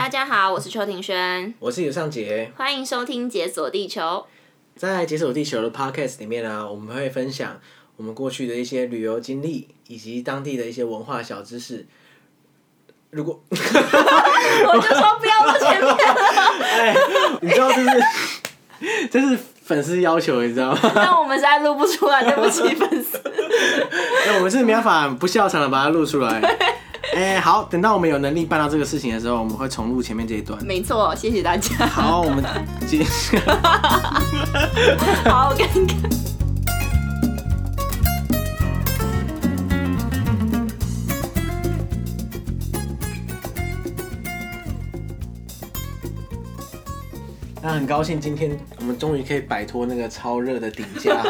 [0.00, 4.00] 大家好，我是邱庭轩，我是尤尚杰，欢迎收听《解锁地球》。
[4.74, 7.60] 在《解锁地球》的 Podcast 里面呢、啊，我们会分享
[7.98, 11.86] 我们过去的一些旅游经历，以及当地的一些文化小知识。
[13.10, 15.98] 如果 我就说不要录前面了。
[16.64, 16.96] 哎，
[17.42, 20.80] 你知道这是这是粉丝要求，你知道吗？
[20.94, 23.20] 那我们实在录不出来，对不起粉丝。
[24.26, 26.40] 那我们是没办法不笑场的把它录出来。
[27.14, 30.58] 哎、欸，好，等到我们有能力办到这个事情的时候，我们会重录前面这一段。
[30.64, 31.86] 没错，谢谢大家。
[31.86, 32.44] 好，我们
[32.86, 33.04] 接。
[35.24, 36.19] 好尴尬。
[47.62, 51.22] 那很高兴，今天我们终于可以摆脱那个超热的顶架，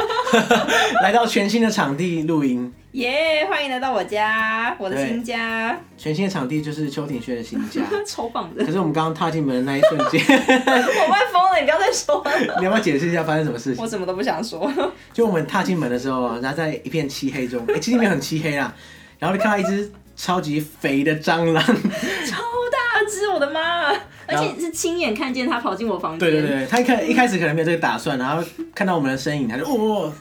[1.02, 2.72] 来到全新的场地录音。
[2.92, 5.76] 耶！Yeah, 欢迎来到我家，我的新家。
[5.98, 8.64] 全新的场地就是邱庭轩的新家， 超棒的。
[8.64, 11.58] 可是我们刚刚踏进门的那一瞬间， 我快疯了！
[11.58, 12.30] 你不要再说了。
[12.58, 13.82] 你要不要解释一下发生什么事情？
[13.82, 14.70] 我什么都不想说。
[15.12, 18.72] 就我们踏进门的时候，然后在一片漆黑中，哎、欸，其实里面很漆黑啦。
[19.18, 23.92] 然后就看到一只超级肥的蟑螂，超大只，我的妈！
[24.30, 26.20] 而且是亲眼看见他跑进我房间。
[26.20, 28.42] 对对对，他一开一开始可能没有这个打算，然后
[28.74, 30.12] 看到我们的身影，他就哦，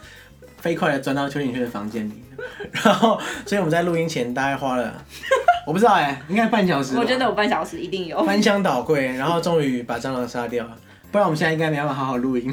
[0.58, 2.24] 飞快的钻到邱景轩的房间里。
[2.72, 5.04] 然后，所以我们在录音前大概花了，
[5.68, 6.98] 我不知道哎、欸，应该半小时。
[6.98, 8.24] 我觉得有半小时一定有。
[8.24, 10.66] 翻箱倒柜，然后终于把蟑螂杀掉，
[11.12, 12.52] 不然我们现在应该没办法好好录音。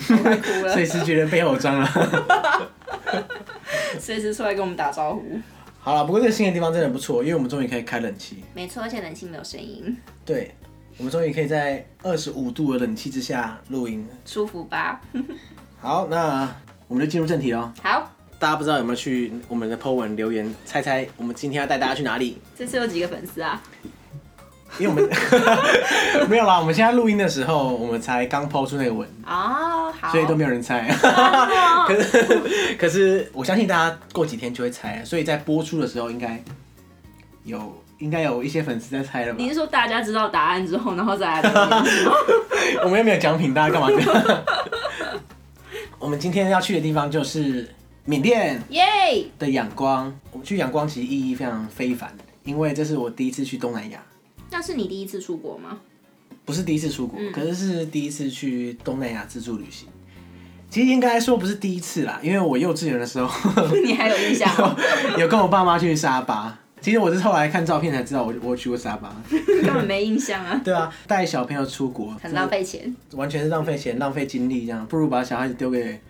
[0.73, 1.89] 随时觉得背后有蟑螂。
[3.99, 5.23] 随时出来跟我们打招呼。
[5.79, 8.43] 好了，不过这个新的地方真的不错，因为我们终于可以开冷气。
[8.55, 9.97] 没错，而且冷气没有声音。
[10.25, 10.53] 对。
[10.99, 14.99] 我们终于可以在二十五度的冷气之下录音，舒服吧？
[15.79, 16.49] 好，那
[16.89, 17.71] 我们就进入正题喽。
[17.83, 22.39] 好，大家不知道有没有去我们的 po 文留言，猜猜我们今天要带大家去哪里？
[22.57, 23.63] 这次有几个粉丝啊？
[24.79, 25.09] 因为我们
[26.31, 30.89] 没有啦，我们现在录音的时候，我们才刚 po 出那个文哦，好，所以都没有人猜。
[31.87, 36.43] 可是，可是我相信大家过几天就会猜，所以在播出的时候应该
[37.45, 37.83] 有。
[37.99, 39.39] 应该有一些粉丝在猜了吧？
[39.39, 41.51] 你是说大家知道答案之后，然后再来？
[42.85, 44.45] 我们又没有奖品，大家干嘛这样？
[45.99, 47.69] 我们今天要去的地方就是
[48.05, 48.85] 缅甸耶
[49.39, 50.15] 的仰光。
[50.31, 52.15] 我们去仰光其实意义非常非凡，
[52.45, 54.03] 因为这是我第一次去东南亚。
[54.51, 55.79] 那是你第一次出国吗？
[56.45, 59.89] 不是第一次出国，嗯、可是是第一次去东南亚自助旅行。
[60.69, 63.29] 其实应该说不是第一次啦，因为我幼稚园的时候，
[63.85, 64.49] 你还有印象？
[65.19, 66.59] 有跟我爸妈去沙巴。
[66.81, 70.61] 其实我是后来看照片才知道我，我我去过沙巴， 根本没印象啊。
[70.65, 76.01] 对啊，带小朋友出国很浪费钱，完全是浪费钱、浪费精力，这样不如把小孩子丢给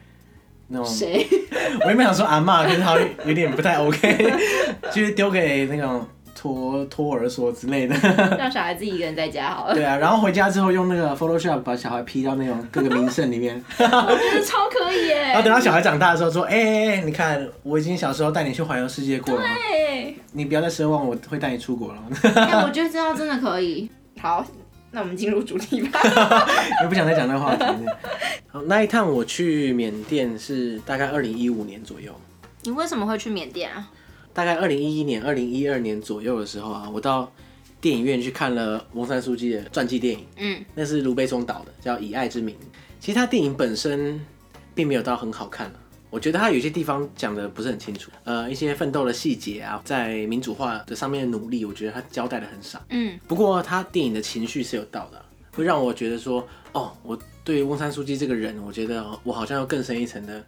[0.69, 1.27] 那种谁？
[1.83, 4.33] 我原本想说阿妈，可是好像有点不太 OK，
[4.93, 6.07] 就是丢给那种。
[6.47, 7.95] 托托儿所之类的，
[8.39, 9.75] 让小孩自己一个人在家好了。
[9.75, 15.23] 对啊，然后回家之后用那个 Photoshop 把小孩 P 到那种各个名胜里面， 我觉得超可以耶。
[15.23, 22.03] 然后等到小孩长大的时候说：“哎哎哎，你看我已经小时候带你去环游世界过了，对，你不要再奢望我会带你出国了。”
[22.37, 23.91] 哎，我觉得这样真的可以。
[24.21, 24.45] 好，
[24.93, 26.01] 那我们进入主题吧。
[26.83, 27.65] 也不想再讲那个话题。
[28.49, 32.13] 好，那一趟我去缅甸是大概二零一五年左右。
[32.63, 33.89] 你为什么会去缅甸啊？
[34.37, 37.33] 大概二零一一年、二零一二年左右的时候啊，我到
[37.81, 40.27] 电影院去看了翁山书记的传记电影。
[40.37, 42.55] 嗯，那是卢贝松导的，叫《以爱之名》。
[43.01, 44.21] 其实他电影本身
[44.75, 45.73] 并没有到很好看，
[46.11, 48.11] 我觉得他有些地方讲的不是很清楚。
[48.25, 52.79] 呃，一些奋斗的细节啊，在民主化的上面的努力，我觉得他交代的很少。
[52.91, 60.45] 嗯，不过他电影的情绪是有到的，会让我觉得说，哦，我对翁山书记这个人，我觉得我好像要更深一层的。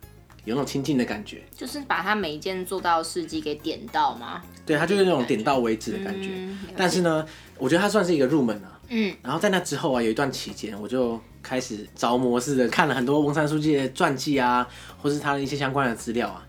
[0.48, 4.42] 有那种亲近的感觉，就是把他每一件做到的事迹给点到吗？
[4.64, 6.30] 对，他就是那种点到为止的感觉。
[6.32, 7.24] 嗯、但是呢，
[7.58, 8.80] 我觉得他算是一个入门啊。
[8.88, 9.14] 嗯。
[9.22, 14.66] 然后在那之后啊，有一段期间，我就开始着魔似的看了很多翁山书记的传记啊，
[15.02, 16.42] 或是他的一些相关的资料啊。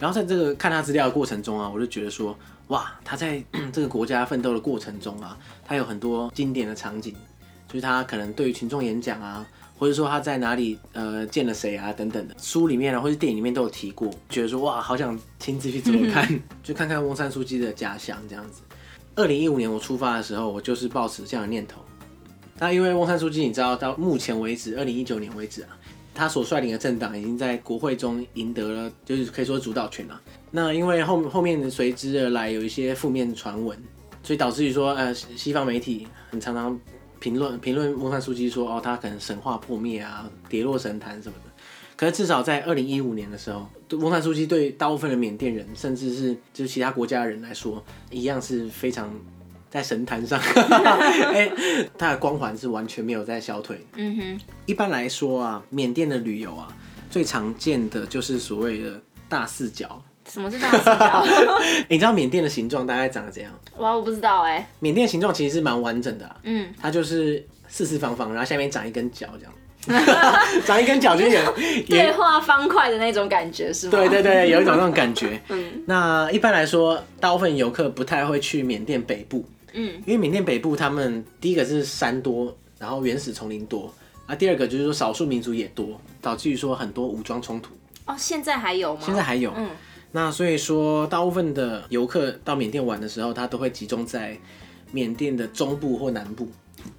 [0.00, 3.40] 然后在这个看他资料的过程中啊，我就觉得说，哇，他在
[3.72, 7.14] 这个国家奋斗的过程中啊，他有很多经典的场景，
[7.68, 9.46] 就是他可能对于群众演讲啊。
[9.78, 18.62] 或者说他在哪里呃见了谁啊等等的，书里面啊或者电影里面都有提过，觉得说哇好想亲自去走走看， 就看看翁山书记的家乡这样子。
[19.14, 21.80] 二零一五年我出发的时候，我就是抱持这样的念头。
[22.58, 25.68] 那因为翁山书记你知道到目前为止，二零一九年为止啊，
[26.12, 30.20] 他所率领的政党已经在国会中赢得了，就是可以说主导权了。
[30.50, 33.78] 那因为后后面随之而来有一些负面传闻，
[34.22, 36.78] 所以导致于说呃西方媒体很常常。
[37.20, 41.50] 评论评论翁山苏姬说哦，他可能神话破灭啊，跌落神坛什么的。
[41.96, 43.68] 可是至少在二零一五年的时候，
[43.98, 49.12] 翁山苏姬对大部分的缅甸人，甚至是就是其他国家的人来说，一样是非常
[49.68, 53.84] 在神坛上， 哎、欸，它的光环是完全没有在消退。
[53.96, 56.68] 嗯哼，一般来说啊，缅甸的旅游啊，
[57.10, 60.00] 最常见的就是所谓的大四角。
[60.30, 61.24] 什么是大四角？
[61.60, 63.52] 欸、你知道缅甸的形状大概长得怎样？
[63.78, 64.66] 哇，我不知道哎、欸。
[64.80, 69.52] 缅甸的形状其实是蛮完整的、啊，嗯，它就是四四方方，然后下面长一根角这样。
[70.66, 71.54] 长一根脚就有
[71.88, 73.92] 对画方块的那种感觉是吗？
[73.92, 75.40] 对对对，有一种那种感觉。
[75.48, 79.42] 嗯，那一般来说，大部分游客不太会去缅甸北部。
[79.72, 83.90] 嗯，因为缅甸北部他们第一个是山多，然后原始丛林多
[84.26, 87.70] 啊，第二个就是说少数民族也多，导致于说很多武装冲突。
[88.04, 89.02] 哦，现在还有吗？
[89.06, 89.52] 现在还有。
[89.56, 89.70] 嗯，
[90.12, 94.38] 那所以说，大部分的游客到缅甸玩的时候，他都会集中在
[94.92, 96.48] 缅甸的中部或南部。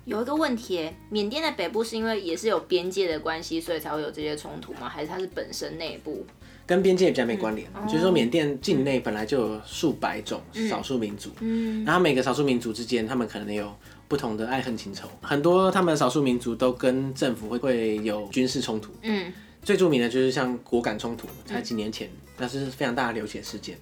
[0.05, 4.89] 有一个问题，缅甸的北部是因为也是有边界的关系，所以才会有这些冲突吗？
[4.89, 6.25] 还是它是本身内部？
[6.67, 7.67] 跟边界比较没关联？
[7.75, 10.39] 嗯、就是说缅甸境内本来就有数百种
[10.69, 13.73] 少数民族，嗯，然后每个少数民族之间，他们可能有
[14.07, 19.33] 不同的爱恨情仇，很多他们少数民族都跟政府会会有军事冲突，嗯，
[19.63, 22.07] 最著名的就是像果敢冲突，才几年前，
[22.39, 23.77] 那、嗯、是非常大的流血事件，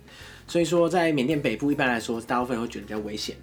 [0.48, 3.36] 所以说在缅甸北部一般来说，大部分人会觉得比较危险。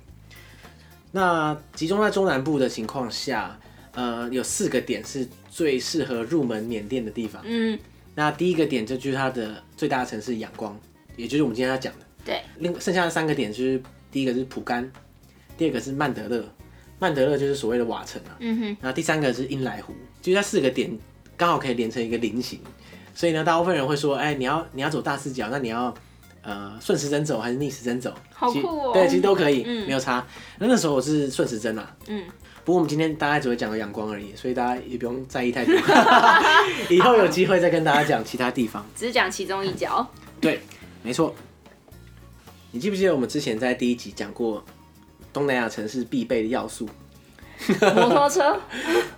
[1.12, 3.58] 那集中在中南部的情况下，
[3.92, 7.40] 呃，有四个点是最适合入门缅甸的地方。
[7.44, 7.78] 嗯，
[8.16, 10.76] 那第一个点就就是它的最大的城市仰光，
[11.16, 12.00] 也就是我们今天要讲的。
[12.24, 12.42] 对。
[12.58, 13.80] 另剩下的三个点就是
[14.10, 14.90] 第一个是蒲甘，
[15.56, 16.44] 第二个是曼德勒，
[16.98, 18.36] 曼德勒就是所谓的瓦城啊。
[18.40, 18.64] 嗯哼。
[18.80, 20.98] 然后第三个是英莱湖，就这四个点
[21.36, 22.58] 刚好可以连成一个菱形，
[23.14, 25.94] 所以呢，大部分人会说，哎、欸，你要你要走大四角，那你要。
[26.46, 28.12] 呃，顺时针走还是逆时针走？
[28.34, 28.92] 好酷哦！
[28.92, 30.22] 对，其实都可以，嗯、没有差。
[30.58, 31.96] 那那时候我是顺时针啦。
[32.06, 32.22] 嗯。
[32.66, 35.74] 不过我们今天大概只会讲到阳光而已，所以大家也不用在意太多。
[36.90, 38.84] 以后有机会再跟大家讲其他地方。
[38.94, 40.06] 只讲其中一角。
[40.38, 40.60] 对，
[41.02, 41.34] 没错。
[42.72, 44.62] 你记不记得我们之前在第一集讲过
[45.32, 46.86] 东南亚城市必备的要素？
[47.80, 48.60] 摩托车。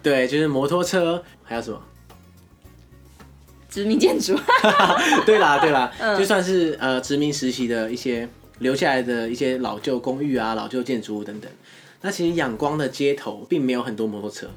[0.00, 1.82] 对，就是摩托车，还有什么？
[3.68, 4.38] 殖民建筑，
[5.26, 8.28] 对啦对啦，嗯、就算是呃殖民时期的一些
[8.60, 11.50] 留下来的一些老旧公寓啊、老旧建筑物等等。
[12.00, 14.48] 那其实仰光的街头并没有很多摩托车，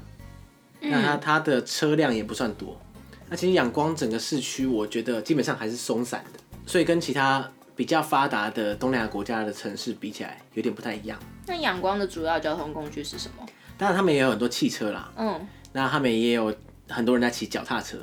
[0.80, 2.80] 嗯、那它它的车辆也不算多。
[3.28, 11.18] 那其实仰光整个市区，我觉得基本上还是松散的，所以跟其他比较发达的东南亚国家的城市比起来，有点不太一样。
[11.46, 13.46] 那仰光的主要交通工具是什么？
[13.76, 16.54] 当然他们也有很多汽车啦，嗯，那他们也有
[16.88, 17.98] 很多人在骑脚踏车。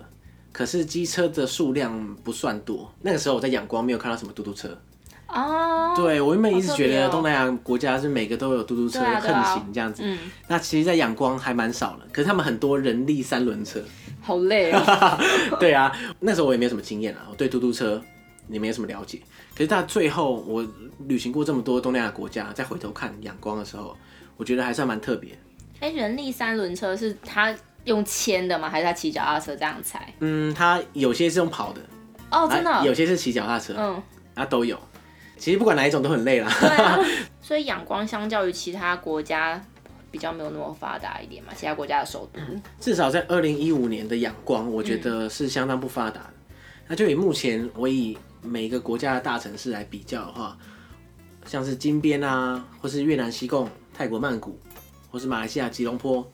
[0.58, 2.92] 可是机车的数量不算多。
[3.04, 4.76] 那个时候我在仰光没有看到什么嘟嘟车。
[5.28, 5.94] 哦。
[5.96, 10.02] 对，我原本一直觉得东南亚国家是每个都有嘟嘟车横行这样子。
[10.04, 10.18] 嗯。
[10.48, 12.08] 那其实，在仰光还蛮少的。
[12.12, 13.80] 可是他们很多人力三轮车。
[14.20, 15.20] 好累啊。
[15.62, 18.02] 对啊，那时候我也没有什么经验啊，我对嘟嘟车
[18.50, 19.22] 也没有什么了解。
[19.52, 20.66] 可是到最后，我
[21.08, 23.96] 旅行过这么多东南亚国家，再回头看仰光的时候，
[24.38, 25.38] 我觉得还算蛮特别。
[25.82, 27.56] 哎，人力三轮车是它。
[27.88, 28.70] 用牵的吗？
[28.70, 30.14] 还是他骑脚踏车这样踩？
[30.20, 31.82] 嗯，他有些是用跑的
[32.30, 32.70] 哦，真的。
[32.70, 34.04] 啊、有些是骑脚踏车，嗯，
[34.36, 34.78] 啊都有。
[35.38, 36.52] 其实不管哪一种都很累啦。
[36.60, 37.00] 对啊。
[37.42, 39.60] 所以仰光相较于其他国家
[40.12, 42.40] 比较没有那么发达一点嘛，其他国家的首都。
[42.80, 46.30] 至少在二零一五年的仰光，我觉得是相当不发达
[46.88, 50.58] 那就以目前我以每个国家的大城市来比较的话，
[51.46, 54.60] 像是金边啊，或是越南西贡、泰国曼谷，
[55.10, 56.30] 或是马来西亚吉隆坡。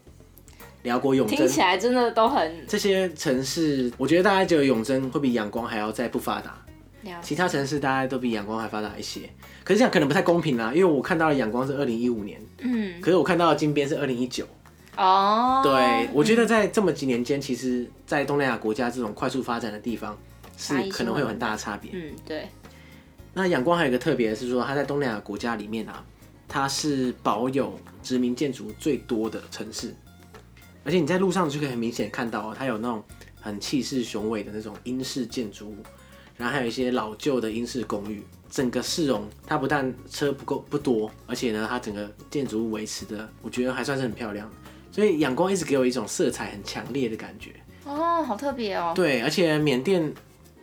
[0.84, 6.62] 寮国永珍听起来真的都很这些城市，我觉得大概只有永珍会比仰光还要再不发达，
[7.22, 9.22] 其他城市大概都比仰光还发达一些。
[9.64, 14.46] 可是这样可能不太公平啦，因为我看到的仰光是二零一五年，嗯，可是我看到的金边是二零一九，
[14.98, 20.18] 哦，对，我觉得在这么几年间，其实，在东南亚国家这种快速发展的地方，
[20.58, 21.92] 是可能会有很大的差别。
[21.94, 22.50] 嗯，对。
[23.34, 26.04] 那仰光还有一个特别的是说，它在东南亚国家里面啊，
[26.48, 29.96] 它是保有殖民建筑最多的城市。
[30.84, 33.04] 而且你在路上就可以很明显看到哦，它有那种
[33.40, 35.78] 很气势雄伟的那种英式建筑物，
[36.38, 38.24] 然后还有一些老旧的英式公寓。
[38.50, 44.48] 整个市容它不但车不够不多，而且呢，它整个建筑物维持的，我觉得还算是很漂亮。
[44.92, 47.52] 所以阳光一直给我一种色彩很强烈的感觉。
[47.84, 48.94] 哦，好特别哦。
[48.96, 50.02] 对，而且缅甸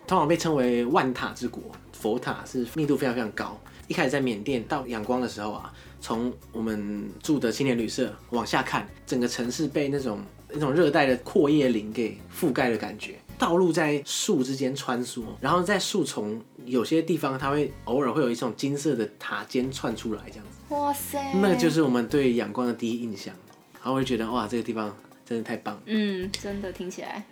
[0.07, 1.63] 通常被称为万塔之国，
[1.93, 3.61] 佛塔是密度非常非常高。
[3.89, 5.73] 一开始在缅甸到仰光的时候啊。
[6.01, 13.17] 从我们住的青年旅社往下看，整个城市被那种那种热带的阔叶林给覆盖的感觉。
[13.39, 20.75] 道路在树之间穿梭，然后在树丛有些地方，它会偶尔会有一种金色的塔尖窜出来，这样子。
[20.75, 21.33] 哇塞！
[21.41, 23.35] 那就是我们对仰光的第一印象。
[23.75, 25.81] 然后我就觉得哇，这个地方真的太棒。
[25.87, 27.25] 嗯，真的听起来。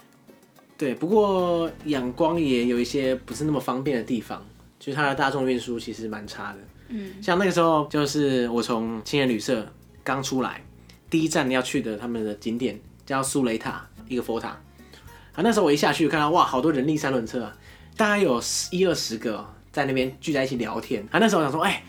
[0.78, 4.42] 对，不过仰光也有一些不是那么方便的地方，
[4.78, 6.58] 就是它的大众运输其实蛮差的。
[6.88, 9.66] 嗯，像那个时候就是我从青年旅社
[10.02, 10.62] 刚出来，
[11.10, 14.48] 第一站要去的他们的景点叫苏雷塔一个佛塔。
[14.48, 17.52] 啊，那时候我一下去看到哇，好多人力三轮车，
[17.96, 21.06] 大概有一二十个在那边聚在一起聊天。
[21.10, 21.82] 啊，那时候我想说，哎，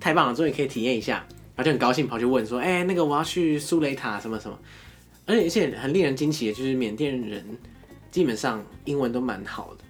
[0.00, 4.58] 太棒了，终于可以体验一下，然后就很高兴跑去问说，哎，那个我要去苏雷塔什么什么。
[5.26, 7.44] 而且而且很令人惊奇的就是缅甸人
[8.10, 9.84] 基本上英文都蛮好的，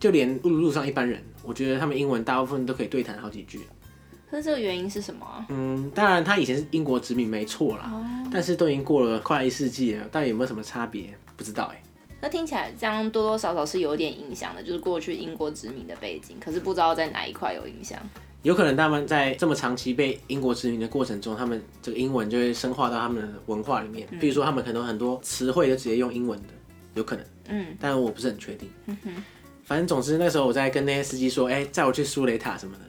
[0.00, 3.60] 就连路路上一般人，我觉得他们英文大部分都可以对谈好几句。
[4.30, 5.46] 那这个原因是什么？
[5.48, 11.14] 嗯，当然他以前是英国殖民没错啦，哦、但是都已经过了快一世纪了，到底有没有什么差别？
[11.36, 11.82] 不知道哎、欸。
[12.20, 17.98] 那听起来这样多多少少是有点影响的，就是过去英国殖民的背景，可是不知道在哪一块有影响。
[18.42, 24.06] 有可能他们在这么长期被英国殖民的过程中，他们这个英文就会深化到他们的文化里面。
[24.20, 26.48] 比如说，他们可能很多词汇都直接用英文的，
[26.94, 27.24] 有可能。
[27.48, 28.68] 嗯，但我不是很确定。
[28.86, 29.24] 嗯哼。
[29.64, 32.84] 反正总之那时候我在跟那些司机说，哎、欸，载我去苏雷塔什么的。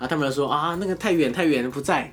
[0.00, 2.10] 后他们就说啊，那个太远太远了，不在。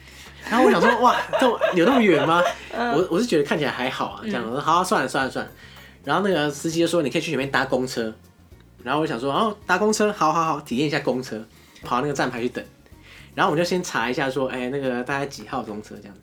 [0.50, 2.44] 然后我想说，哇，这有那么远吗？
[2.74, 5.52] 我我是觉得看起来还好啊，这样我说好、啊，算了算了算了。
[6.04, 8.14] 然后那个司机就说，你可以去前面搭公车。
[8.84, 11.42] 然后我想说，哦，搭公车，好好好，体验一下公车。
[11.84, 12.64] 跑到那个站牌去等。
[13.36, 16.16] 然后我就先查一下，说，哎，那个大概几号公车这样。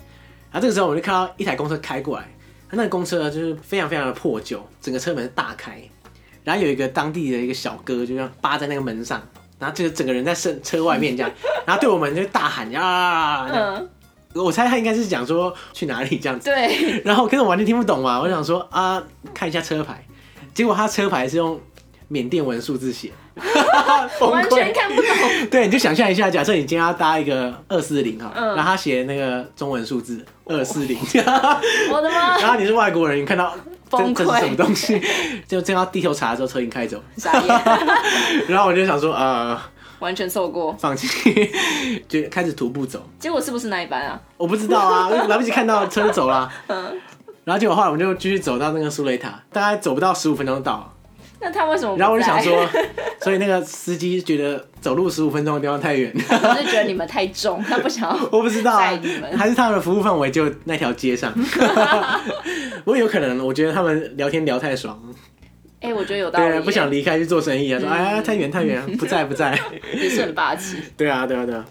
[0.51, 2.25] 然后这个时候我就看到一台公车开过来，
[2.69, 5.81] 他那个公车就是非常非常的破旧，整个车门是大开。
[6.43, 9.23] 然后有一个当地的一个小哥就这样扒在那个门上。
[9.65, 11.33] 然后就整个人在车车外面这样，
[11.65, 13.89] 然后对我们就大喊呀，嗯，
[14.35, 17.01] 我猜他应该是讲说去哪里这样子，对。
[17.03, 19.03] 然后可是我完全听不懂嘛，我想说啊，
[19.33, 20.05] 看一下车牌，
[20.53, 21.59] 结果他车牌是用
[22.09, 23.11] 缅甸文数字写，
[24.27, 25.11] 完全看不懂。
[25.51, 30.99] 对，你就想象一下，假设你今天要搭一个二四零哈，然后他写那个中文数字 二四零，
[31.93, 32.39] 我的妈！
[32.39, 33.55] 然后你是外国人，你看到。
[33.97, 35.01] 这这是什么东西？
[35.47, 37.01] 就正要低头查的时候，车已经开走。
[38.49, 39.57] 然后我就想说，呃，
[40.01, 41.07] 完全错过，放弃，
[42.09, 43.01] 就开始徒步走。
[43.21, 44.21] 结果是不是那一班啊？
[44.37, 46.51] 我不知道啊，来不及看到车就走了。
[46.67, 47.01] 嗯。
[47.45, 50.91] 然后结果后来我们就继续走到那个苏雷塔，大概走不到十五分钟就到了。
[51.45, 51.95] 那他为什么？
[51.99, 52.67] 然后我就想说，
[53.21, 58.17] 所以那个司机觉得走路十五分钟的地方太远， 他是觉得你们太重，他不想要。
[58.33, 58.99] 我不知道啊，
[59.37, 61.31] 还是他们的服务范围就那条街上。
[62.85, 64.99] 不过有可能，我觉得他们聊天聊太爽。
[65.81, 66.49] 哎、欸，我觉得有道理。
[66.49, 69.59] 对，不想离开去做生意啊，说哎呀太远太远，不在不在。
[69.95, 70.79] 也是很霸气。
[70.97, 71.63] 对啊对啊对啊。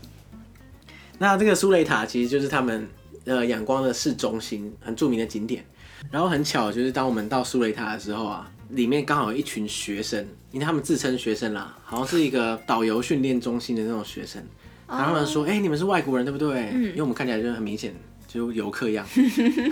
[1.18, 2.88] 那这个苏雷塔其实就是他们
[3.26, 5.66] 呃仰光的市中心，很著名的景点。
[6.12, 8.48] 然后很巧，就是当我们到苏雷塔的时候啊。
[8.74, 10.20] 里面刚好有一群学生，
[10.52, 14.44] 因为他们自称学生啦，好像是一个导游训练中心的那种学生。
[14.88, 16.70] 然后他们说：“哎、欸，你们是外国人对不对？
[16.72, 17.96] 嗯、因为我们看起来就很明显
[18.28, 19.04] 就游客一样。”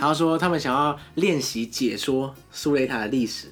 [0.00, 3.46] 后说他们想要练习解说苏雷塔的历史，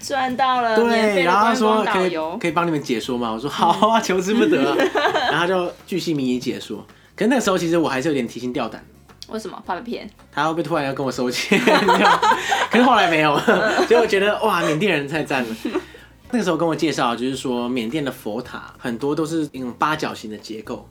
[0.00, 0.74] 赚到了。
[0.74, 3.30] 对，然后他说可以可以帮你们解说吗？
[3.30, 4.76] 我说好啊，求之不得、啊。
[5.30, 6.84] 然后他就巨细靡遗解说。
[7.14, 8.84] 可是那个时候其实我还是有点提心吊胆。
[9.32, 10.10] 为什么怕被骗？
[10.30, 11.58] 他会不会突然要跟我收钱？
[12.70, 13.38] 可是后来没有，
[13.88, 15.56] 所以我觉得哇，缅甸人太赞了。
[16.30, 20.88] 那个时候跟我介绍，就是说缅甸的佛塔很多都是用八角形的结构，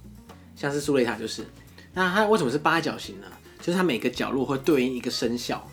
[0.56, 1.46] 像是苏雷塔就是。
[1.94, 3.28] 那它为什么是八角形呢？
[3.60, 5.68] 就是它每个角落会对应一个生肖。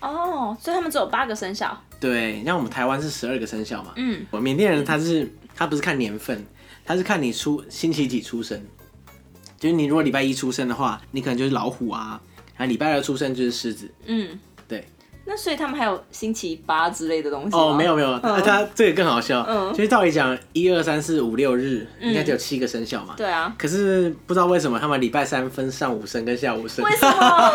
[0.00, 1.76] 哦，所以他们只有八个生肖。
[2.00, 3.92] 对，像我们台湾是十二个生肖嘛。
[3.96, 4.24] 嗯。
[4.40, 6.46] 缅甸人他是他不是看年份，
[6.84, 8.64] 他是看你出星期几出生。
[9.58, 12.20] 就是你如果礼拜一出生的话，你可能就是老虎啊；
[12.56, 13.90] 然后礼拜二出生就是狮子。
[14.06, 14.38] 嗯，
[14.68, 14.86] 对。
[15.30, 19.44] 那所以他们还有星期八之类的东西哦，没有没有，那、嗯、他这个更好笑。
[19.46, 23.12] 嗯，就是照理讲，一二三四五六日应该只有七个生肖嘛。
[23.14, 23.54] 对啊。
[23.58, 26.82] 可是不知道为什么他们礼拜三分上午生跟下午生。
[26.82, 27.52] 为什么？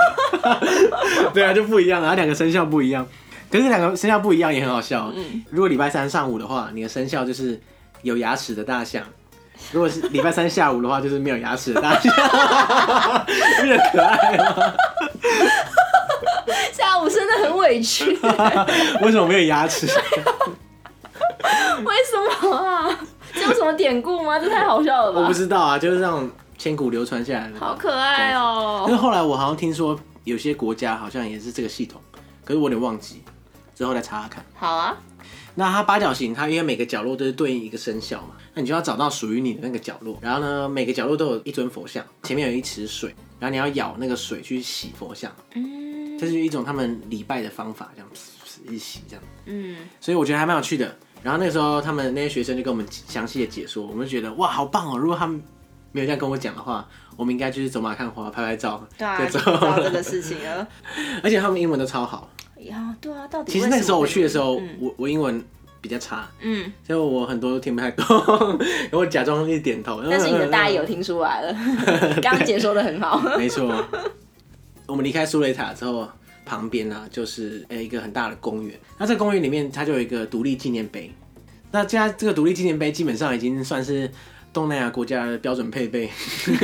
[1.34, 3.08] 对啊，就不一样，然后两个生肖不一样。
[3.50, 5.12] 可是两个生肖不一样也很好笑。
[5.16, 5.44] 嗯。
[5.50, 7.60] 如果礼拜三上午的话，你的生肖就是
[8.04, 9.04] 有牙齿的大象。
[9.72, 12.14] 如果是礼拜三下午的话，就是没有牙齿的大象，
[13.60, 14.76] 有点可爱了？
[16.72, 18.18] 下午真的很委屈。
[19.02, 19.86] 为什么没有牙齿？
[19.86, 19.92] 为
[22.04, 22.90] 什么啊？
[23.34, 24.40] 这有什么典故吗？
[24.40, 25.22] 这太好笑了吧？
[25.22, 27.60] 我不知道啊，就是这种千古流传下来的。
[27.60, 28.84] 好可爱哦！
[28.88, 32.00] 因为后来我好像听说有些国家好像也是这个系统，
[32.46, 33.24] 可是我有点忘记，
[33.76, 34.44] 之后再查查看。
[34.56, 34.96] 好啊。
[35.56, 40.18] 那它八角形，它因为每个角落都是对应一个生肖嘛，那你就要找到属于你的那个角落。
[40.22, 45.32] 然后呢，每个角落都有一尊佛像，前面有一池水，然后你要舀那个水去洗佛像。
[45.54, 48.10] 嗯，这是一种他们礼拜的方法，这样
[48.68, 49.24] 一洗这样。
[49.46, 50.96] 嗯，所以我觉得还蛮有趣的。
[51.22, 54.98] 然后那个时候，他们那些学生就跟我们详细的解说，我们就觉得哇，好棒哦！
[54.98, 55.42] 如果他们
[55.92, 60.68] 没有这样跟我讲的话，我们应该就是走马看花，拍拍照，对啊，就知道这个事情了。
[61.24, 62.30] 而且他们英文都超好。
[62.60, 65.44] 呀，对啊，到底其实那个时候我去的时候，嗯、我我英文
[65.82, 68.06] 比较差，嗯，所以我很多都听不太懂，
[68.92, 70.02] 我假装一点头。
[70.10, 71.54] 但是你的大意有听出来了，
[72.22, 73.20] 刚刚解说的很好。
[73.38, 73.86] 没错，
[74.86, 76.08] 我们离开苏雷塔之后，
[76.46, 78.80] 旁边呢、啊、就是呃一个很大的公园。
[78.98, 81.12] 那这个公园里面，它就有一个独立纪念碑。
[81.72, 84.10] 那现在这个独立纪念碑基本上已经算是
[84.54, 86.10] 东南亚国家的标准配备。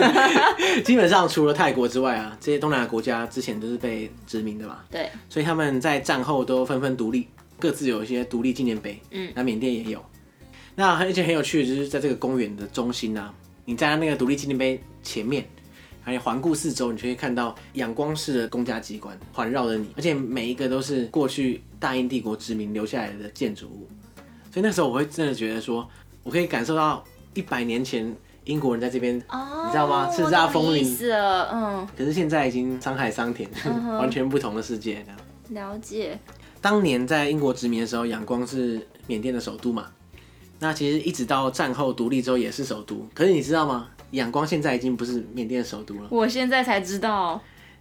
[0.86, 4.80] 基本上除了泰国之外啊，这些东南亚国家之前都是被殖民的嘛。
[4.92, 5.10] 对。
[5.28, 7.28] 所以他们在战后都纷纷独立，
[7.60, 8.98] 各自有一些独立纪念碑。
[9.12, 9.32] 嗯。
[9.34, 10.02] 那缅甸也有。
[10.76, 13.34] 那而且很有趣的就是在这个公园的中心啊，
[13.66, 15.46] 你在那个独立纪念碑前面。
[16.02, 23.88] 还有环顾四周，你就可以看到仰光式的公家机关环绕着你，而且每一个都是过去大英帝国殖民留下来的建筑物。
[24.52, 25.88] 所以那时候我会真的觉得说，
[26.24, 30.10] 我可以感受到一百年前英国人在这边，哦、你知道吗？
[30.12, 30.84] 叱咤风云。
[31.98, 35.06] 可是现在已经沧海桑田，嗯、完全不同的世界。
[35.50, 36.18] 了解。
[36.62, 39.88] 当年在英国殖民的时候，仰光是缅甸的首都嘛？
[40.60, 43.08] 那其实一直到战后独立之后也是首都。
[43.14, 43.88] 可是你知道吗？
[44.12, 46.08] 仰光现在已经不是缅甸的首都了。
[46.10, 47.40] 我现在才知道，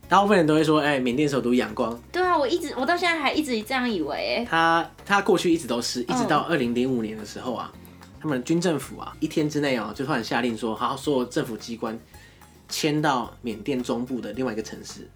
[0.08, 1.98] 大部分人都会说，哎、欸，缅甸首都仰光。
[2.12, 4.46] 对啊，我一直我到现在还一直这样以为。
[4.48, 7.80] 他他过去一直都是，一直到二零零五年的时候啊，嗯、
[8.20, 11.98] 他们军政府啊，一天之内哦、喔，就突然下令说，好，所有政府机关
[12.68, 15.08] 迁到缅甸中部的另外一个城市。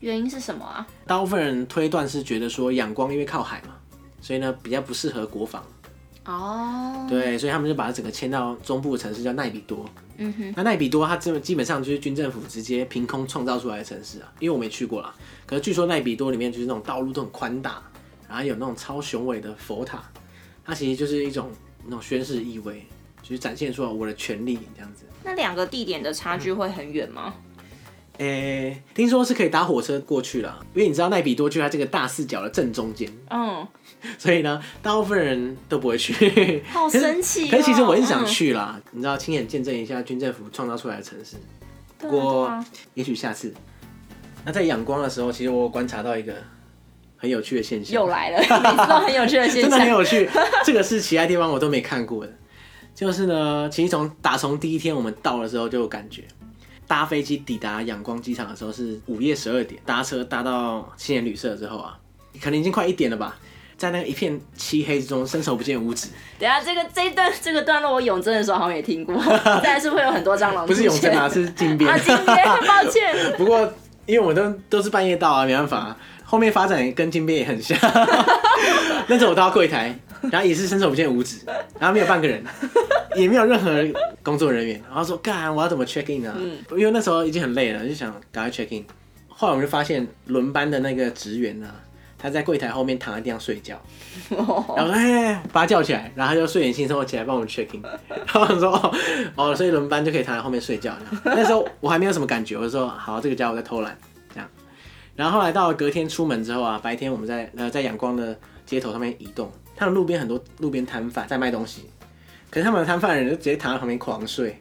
[0.00, 0.86] 原因是什么啊？
[1.06, 3.74] 大部分人推断是觉得说，仰光因为靠海嘛，
[4.20, 5.64] 所以呢比较不适合国防。
[6.24, 7.08] 哦，oh.
[7.08, 9.84] 对，所以他们就把它整个迁到中部的城市叫奈比多。
[10.18, 15.12] 嗯哼，那奈比多它这基本上就是军政府直接凭空创造出来的城市啊，因为我没去过啦。
[15.46, 17.82] 可是据说奈比多里面就是那种道路都很宽大，
[18.28, 20.00] 然后有那种超雄伟的佛塔，
[20.64, 21.50] 它其实就是一种
[21.84, 22.86] 那种宣誓意味，
[23.22, 25.04] 就是展现出来我的权利这样子。
[25.24, 27.34] 那两个地点的差距会很远吗？
[27.36, 27.48] 嗯
[28.18, 33.66] 诶、欸，听说是可以搭火车过去了，因为你知道奈比多就在这个大四角的正中间，嗯，
[34.18, 36.62] 所以呢，大部分人都不会去。
[36.68, 37.56] 好神奇、喔可！
[37.56, 41.36] 是其实我一直想去啦，嗯、你知道，亲眼见证一下军政府创造出来的城市。
[41.98, 42.62] 不过，
[42.94, 43.52] 也许下次。
[44.44, 46.34] 那在仰光的时候，其实我观察到一个
[47.22, 48.50] 很有趣的现象，又来了，你知
[48.88, 50.28] 道很有趣的现象， 真的很有趣。
[50.64, 52.32] 这个是其他地方我都没看过的，
[52.96, 56.24] 就是呢，其实从打从第一天我们到的时候就有感觉。
[56.88, 61.96] 搭飞机抵达仰光机场的时候是午夜十二点，搭车搭到青年旅社之后啊，
[62.42, 63.38] 可能已经快一点了吧，
[63.76, 66.08] 在那个一片漆黑之中，伸手不见五指。
[66.40, 69.14] 等下这个这一段这个段落，我永贞的时候好像也听过，
[69.62, 70.66] 但是会有很多蟑螂。
[70.66, 71.88] 不是永贞啊，是金边。
[71.88, 73.36] 啊，金边，抱歉。
[73.38, 73.72] 不过
[74.06, 75.96] 因为我都都是半夜到啊，没办法。
[76.32, 77.78] 后面发展跟金边也很像，
[79.06, 79.94] 那时候我到柜台，
[80.30, 81.36] 然后也是伸手不见五指，
[81.78, 82.42] 然后没有半个人，
[83.14, 83.70] 也没有任何
[84.22, 86.34] 工作人员，然后说干，我要怎么 check in 啊？
[86.38, 88.82] 嗯、因为那时候已经很累了，就想赶快 check in。
[89.28, 91.68] 后来我们就发现轮班的那个职员啊，
[92.16, 93.76] 他在柜台后面躺在地上睡觉，
[94.30, 97.82] 哦、 然后说哎，把他叫起来，然后他就睡眼惺忪起来帮我们 check in。
[98.08, 98.94] 然后我说哦
[99.36, 100.96] 哦，所以轮班就可以躺在后面睡觉。
[101.24, 103.94] 那时候我还没有什么感觉，我就说好，这个家伙在偷懒。
[105.22, 111.88] 然后后来到了隔天出门之后啊，白天我们在呃在阳光的街头上面移动，他们路边很多路边摊贩在卖东西，
[112.50, 114.58] 可是他们的摊贩人就直接躺在旁边狂睡，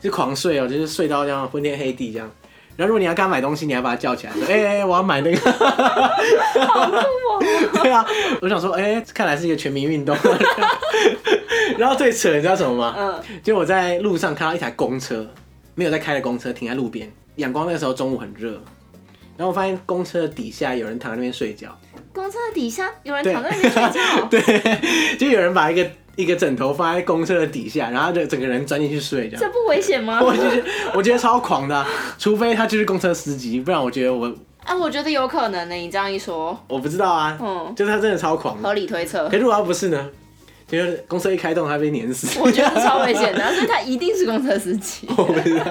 [0.00, 2.28] 就狂睡哦，就是睡到这样昏天黑地这样。
[2.74, 7.40] 然后如果你要跟他买东西，你要把他叫起来，说哎哎，我要买那个，好酷哦。
[7.80, 8.04] 对啊，
[8.42, 10.16] 我想说哎，看来是一个全民运动。
[11.78, 12.96] 然后最扯你知道什么吗？
[12.98, 15.24] 嗯，就我在路上看到一台公车，
[15.76, 18.60] 没有在开的公车停在路边，阳光那个时候中午很热。
[19.36, 21.68] 然后我发现公车底下有人躺在那边睡觉。
[22.12, 24.26] 公车底下有人躺在那边睡觉？
[24.30, 24.40] 对，
[25.18, 29.38] 就有人把一个一个枕头放在公车的底下，然后就整个人钻进去睡觉。
[29.38, 30.20] 这不危险吗？
[30.24, 31.86] 我就是我觉得超狂的，啊，
[32.18, 34.34] 除非他就是公车司机，不然我觉得我。
[34.64, 35.74] 啊，我觉得有可能呢。
[35.74, 37.38] 你这样一说，我不知道啊。
[37.40, 38.56] 嗯，就是他真的超狂。
[38.56, 39.26] 合理推测。
[39.28, 40.08] 可是如果他不是呢？
[40.66, 42.40] 就是公车一开动，他被碾死。
[42.40, 45.06] 我觉得超危险的， 所以他一定是公车司机。
[45.16, 45.64] 我不知道。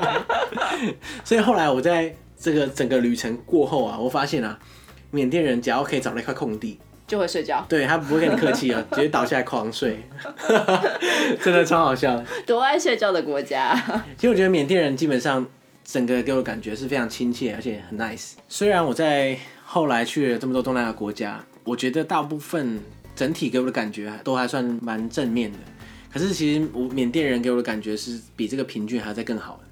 [1.25, 2.15] 所以后来我在。
[2.45, 4.59] 这个整个旅程过后啊，我发现啊，
[5.09, 6.77] 缅甸人只要可以找到一块空地，
[7.07, 7.65] 就会睡觉。
[7.67, 10.07] 对，他不会跟你客气啊，直接倒下来狂睡，
[11.41, 12.23] 真的超好笑。
[12.45, 13.73] 多爱睡觉的国家。
[14.15, 15.43] 其实我觉得缅甸人基本上
[15.83, 18.33] 整个给我的感觉是非常亲切，而且很 nice。
[18.47, 22.79] 虽然我在后来去了这么多东南亚国家，我觉得大部分
[23.15, 25.57] 整体给我的感觉都还算蛮正面的。
[26.13, 29.64] 可是其实我缅甸人给我的感觉是比这个平均还要再更好的。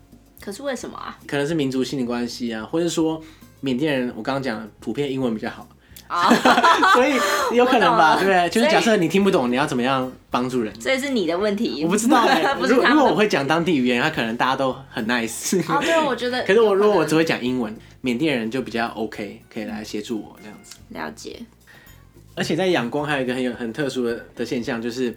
[0.43, 1.17] 可是为什么啊？
[1.25, 3.21] 可能是民族性的关系啊，或者说
[3.61, 5.65] 缅甸人，我刚刚讲普遍英文比较好
[6.07, 6.29] 啊，
[6.93, 7.13] 所以
[7.55, 8.49] 有可能吧，对不对？
[8.49, 10.73] 就是假设你听不懂，你要怎么样帮助人？
[10.79, 11.81] 这是你的问题。
[11.85, 15.57] 我不知道哎、欸， 如果如果我会讲当地语言，他可能大家都很 nice。
[15.71, 16.43] 哦，对，我觉得。
[16.45, 20.75] 可是我如果我只会讲英文，缅甸人就比较 OK，可以来协助我这样子。
[20.89, 21.39] 了解。
[22.35, 25.15] 而且在仰光还有一个很有很特殊的的现象，就是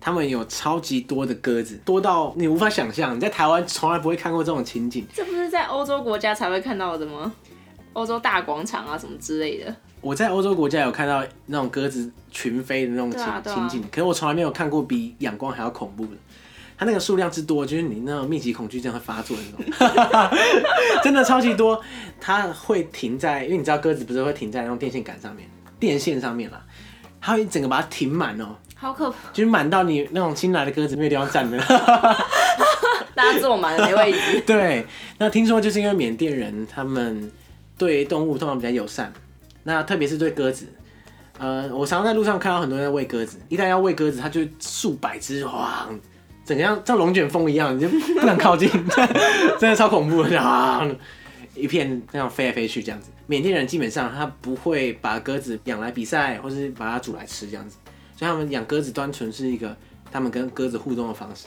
[0.00, 3.16] 他们有超级多的鸽子，多到你无法想象。
[3.16, 5.06] 你在台湾从来不会看过这种情景。
[5.14, 7.32] 这不是在欧洲国家才会看到的吗？
[7.92, 9.74] 欧洲大广场啊什么之类的。
[10.02, 16.12] 我在欧洲国家有看到那种鸽子群飞的那种情、啊啊、情景，可是我从来没有看过比仰光还要恐怖的。
[16.78, 19.42] 它那个数量之多，就是你那种密集恐惧症会发作的
[19.80, 20.38] 那种，
[21.02, 21.82] 真的超级多。
[22.20, 25.48] 它会停在，因为你知道鸽子不是会停在那种电线杆上面。
[25.80, 26.62] 电线上面啦，
[27.18, 31.58] 它会整个把它停满哦，好可怕，就是满到你那种新来的鸽子没有地方站的，
[33.16, 34.42] 大家坐满了没位置。
[34.46, 34.86] 对，
[35.18, 37.32] 那听说就是因为缅甸人他们
[37.78, 39.10] 对动物通常比较友善，
[39.62, 40.66] 那特别是对鸽子，
[41.38, 45.88] 呃，我常常在路上看到很多人在喂鸽子，一旦要喂鸽子，它就数百只哇，
[46.44, 48.68] 整个像像龙卷风一样，你就不敢靠近，
[49.58, 50.86] 真的超恐怖的啊。
[51.54, 57.78] 一片那样飞来飞去这样子，缅甸人基本上他不会把鸽子养来比赛，或是把它煮来吃这样子，
[58.16, 59.76] 所以他们养鸽子单纯是一个
[60.10, 61.46] 他们跟鸽子互动的方式。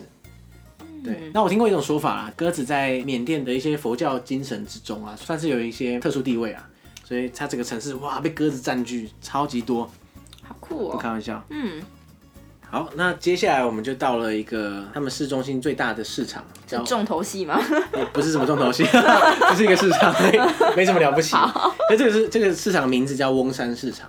[1.03, 6.69] 对，那我听过一种说法啦，鸽子在缅甸的一些佛教精神之中啊，算是有一些特殊地位啊，
[7.05, 9.89] 所以它这个城市哇被鸽子占据超级多，
[10.43, 11.81] 好酷哦，不开玩笑，嗯。
[12.71, 17.59] 好，那接下来我们就到了一个他们市中心最大的市场，叫重头戏吗？
[18.13, 18.83] 不是什么重头戏，
[19.49, 20.39] 就是一个市场，没
[20.75, 21.35] 没什么了不起。
[21.89, 24.07] 那这个是这个市场的名字叫翁山市场。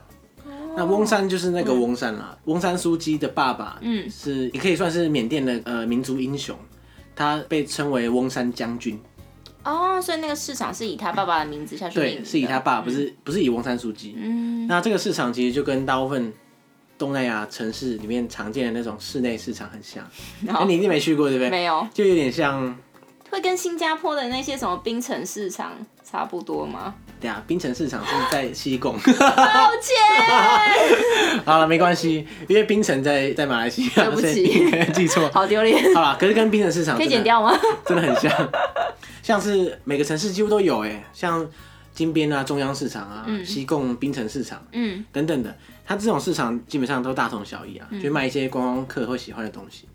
[0.81, 6.57] 那翁山就是那个翁山啦，翁山苏姬的爸爸，嗯，是也可以算是缅甸的呃民族英雄，
[7.15, 8.99] 他被称为翁山将军。
[9.63, 14.15] 哦，所以那个市场是以他爸爸的名字下去对，是以他爸，不是不是以翁山书记。
[14.17, 16.33] 嗯，那这个市场其实就跟大部分。
[17.01, 20.07] 东南亚城市里面常见的那种室内市场很像，
[20.69, 21.49] 你一定没去过对不对？
[21.49, 22.77] 没有，就有点像，
[23.31, 25.73] 会跟新加坡的那些什么冰城市场
[26.05, 26.95] 差不多吗？
[27.21, 28.95] 对啊，冰城市场是在西贡。
[28.95, 29.95] 抱歉。
[31.45, 34.05] 好了，没关系，因为冰城在在马来西亚。
[34.05, 35.31] 对不起，记错。
[35.33, 35.95] 好丢脸。
[35.95, 37.57] 好了，可是跟冰城市场可以剪掉吗？
[37.87, 38.49] 真的很像，
[39.23, 41.47] 像是每个城市几乎都有哎，像
[41.95, 45.55] 金边啊、中央市场啊、嗯、西贡冰城市场，嗯，等等的。
[45.87, 49.87] 它这种市场基本上都大同小异啊，就卖一些观光客会喜欢的东西。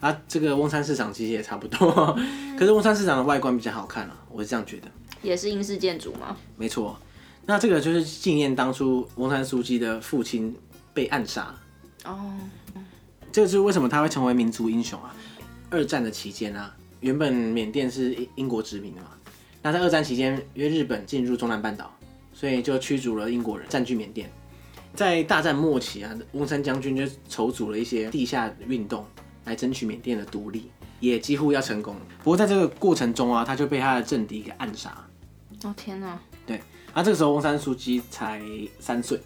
[0.00, 2.18] 啊，这个翁山市场其实也差不多，
[2.58, 4.88] 可是翁山市场的外观比较好看啊，我是这样觉得。
[5.22, 6.34] 也是英式建筑吗？
[6.56, 6.98] 没错，
[7.44, 10.56] 那这个就是纪念当初翁山书记的父亲
[10.94, 11.54] 被暗杀。
[12.06, 12.32] 哦，
[13.30, 15.14] 这个就是为什么他会成为民族英雄啊？
[15.68, 19.08] 二战的期间啊，原本缅甸是英国殖民的嘛，
[19.60, 21.94] 那在二战期间，因为日本进入中南半岛，
[22.32, 24.32] 所以就驱逐了英国人，占据缅甸。
[24.94, 29.04] 在大战末期啊，翁山将军就筹组了一些地下运动
[29.50, 31.96] 来争取缅甸的独立，也几乎要成功。
[32.22, 34.90] 不过在这个过程中啊，他就被他的政敌给暗杀。
[35.64, 36.16] 哦天哪！
[36.46, 36.60] 对，
[36.94, 38.40] 啊，这个时候翁山书记才
[38.78, 39.20] 三岁。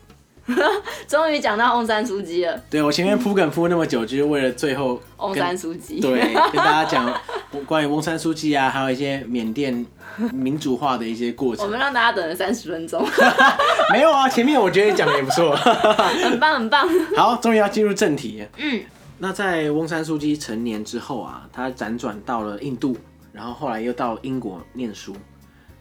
[1.09, 2.59] 终于讲到翁山书记了。
[2.69, 6.01] 对，我前面铺梗铺那么久，就是为了最后 翁山书记。
[6.01, 6.21] 对，
[6.53, 7.21] 跟大家讲
[7.67, 9.85] 关于翁山书记啊，还有一些缅甸
[10.33, 11.65] 民主化的一些过程。
[11.65, 13.07] 我们让大家等了三十分钟。
[13.93, 15.55] 没有啊，前面我觉得讲的也不错。
[15.55, 16.89] 很棒，很棒。
[17.17, 18.47] 好，终于要进入正题。
[18.57, 18.83] 嗯，
[19.25, 22.95] 那在翁山苏姬成年之后啊，他辗转到了印度，
[23.33, 25.17] 然后后来又到英国念书。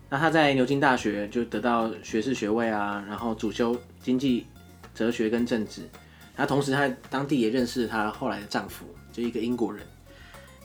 [0.10, 4.46] 那他在牛津大学就得到学士学位啊，然后主修经济。
[4.96, 5.90] 哲学跟政治，
[6.36, 9.84] 那同时他当地也认识他后来的丈夫，就一个英国人。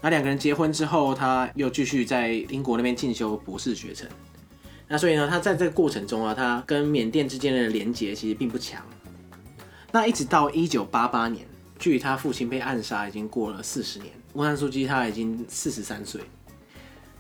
[0.03, 4.07] 那两个人结婚之后，他又继续在英国那边进修博士学程。
[4.87, 8.83] 那所以呢，他在这个过程中啊，他跟缅甸之间的连结其实并不强。
[9.91, 11.48] 那一直到一九八八年，
[11.79, 16.21] 距离他父亲被暗杀已经过了四十年，翁山苏姬他已经四十三岁。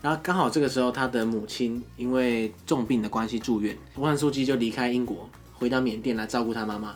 [0.00, 5.28] 然后刚好这个时候，他的母亲因为重病的关系住院，翁山苏姬就离开英国。
[5.54, 6.94] 回到缅甸来照顾他妈妈，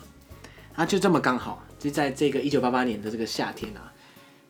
[0.73, 3.91] 他就这么刚好，就在这个一九八八年的这个夏天啊，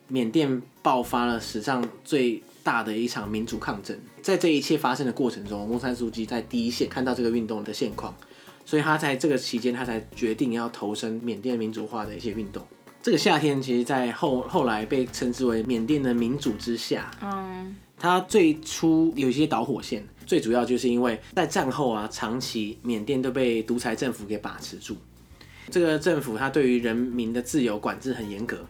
[0.08, 4.00] 缅甸爆发了史上最大的一场民主抗争。
[4.22, 8.16] 在这一切发生的过程中，翁山苏姬在第一线看到这个运动的现况，
[8.64, 12.64] 所以他在这个期间，他才决定要投身缅甸民主化的一些运动。
[13.04, 17.12] 这个夏天，其实，在后后来被称之为缅甸的民主之夏。
[17.22, 20.08] 嗯，它最初有一些导火线。
[20.26, 24.96] 最主要就是因为在战后啊，长期缅甸都被独裁政府给把持住。
[25.70, 28.66] 这个政府它对于人民的自由管制很严格，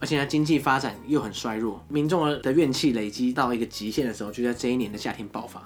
[0.00, 5.62] 而且它经济发展又很衰弱，民众的怨气累积到一个极限的时候，就在这一年的夏天爆发。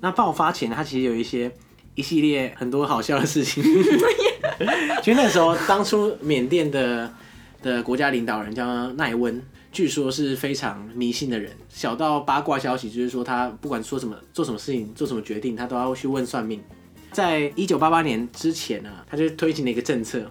[0.00, 1.52] 那爆发前，它其实有一些
[1.94, 3.62] 一系列很多好笑的事情。
[5.02, 7.12] 其实那时候，当初缅甸的
[7.62, 9.42] 的国家领导人叫奈温。
[9.70, 16.60] 据说是非常迷信的人，小到八卦消息，就是说他不管说什么、做什么事情、做什么决定，他都要去问算命。
[17.12, 20.22] 在一九八八年之前啊，他就推行了一个政策，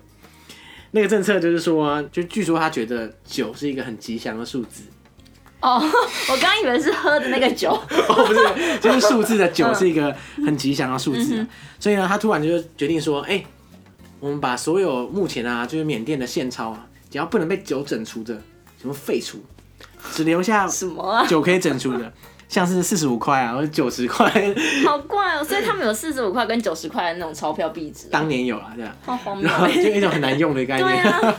[0.92, 4.82] 那个政策就是说，就据说他觉得九是一个很吉祥的数字。
[5.62, 5.80] 哦，
[6.32, 7.72] 我刚以为是喝的那个酒。
[8.10, 10.14] 哦，不是，就是数字的九是一个
[10.46, 11.48] 很吉祥的数字，嗯，
[11.80, 13.48] 所以呢，他突然就决定说，哎，欸，
[14.20, 18.34] 我们把所有目前啊，就是缅甸的现钞啊，只要不能被九整除的，
[18.82, 19.40] 什么废除，
[20.12, 22.12] 只留下什么啊九可以整除的。
[22.50, 24.26] 像是四十五块啊，或者九十块，
[24.86, 25.44] 好怪哦！
[25.44, 28.08] 所以他们有四十五块跟九十块的那种钞票币值。
[28.10, 28.96] 当年有啊，这样。
[29.06, 29.50] 好荒谬。
[29.76, 31.04] 就一种很难用的概念。
[31.04, 31.36] 啊、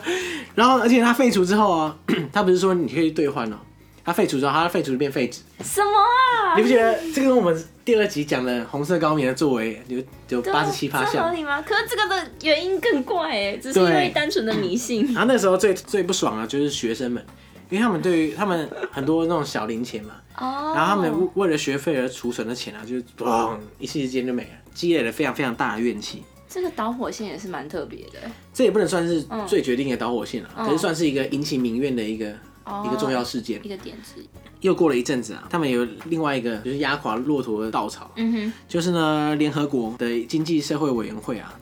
[0.55, 1.97] 然后，而且它废除之后啊，
[2.31, 3.57] 它不是说你可以兑换哦，
[4.05, 5.41] 它废除之后，它废除就变废纸。
[5.65, 6.55] 什么啊？
[6.59, 9.99] 你不觉得这个跟我们第二集讲的红色高棉的作为有
[10.29, 11.27] 有八十七趴像？
[11.27, 11.63] 合理吗？
[11.63, 15.07] 可是这个的原因更怪哎，只是因为单纯的迷信。
[15.07, 17.25] 然 后那时候最最不爽的就是学生们。
[17.71, 20.77] 因为他们对于他们很多那种小零钱嘛，oh.
[20.77, 26.23] 然后他们为了学费而储存的钱啊，就咣一时间就没了，积累了非常非常大的怨气。
[26.47, 28.19] 这个导火线也是蛮特别的，
[28.53, 32.87] 这也不能算是最决定的导火线了，可是算是一个引起民怨的一个、oh.
[32.87, 34.23] 一个重要事件，一个点子。
[34.61, 41.55] 又过了一阵子啊，他们有另外一个就是压垮骆驼的稻草，嗯哼，就是呢联合国的经济社会委员会啊，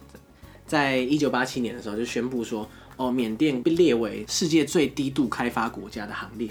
[0.67, 2.69] 在一九八七年的时候就宣布说。
[2.99, 6.49] 哦，缅甸被列为世界最低度开发国家的行列，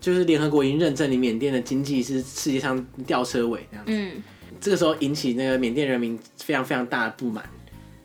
[0.00, 3.92] 就是联合国已经认证你缅甸的经济是世界上吊车尾这样子。
[3.92, 4.20] 嗯，
[4.60, 7.48] 这个时候引起那个缅甸人民非常非常大的不满，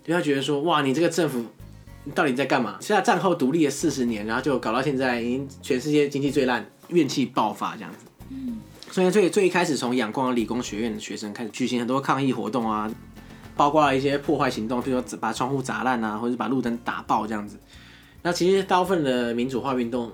[0.05, 1.43] 就他觉得说，哇，你这个政府
[2.13, 2.77] 到底在干嘛？
[2.79, 8.05] 现在战后独立了四十年，然后就搞到现在，已经全世界经济最烂，怨气爆发这样子。
[8.29, 8.59] 嗯，
[8.91, 12.91] 所以最最一开始从仰光理工学院的学生开始举行很多抗议活动啊，
[13.55, 17.57] 包括一些破坏行动，比如说把窗户砸烂啊，或者是把路灯打爆这样子。
[18.21, 20.11] 那其实大部分的民主化运动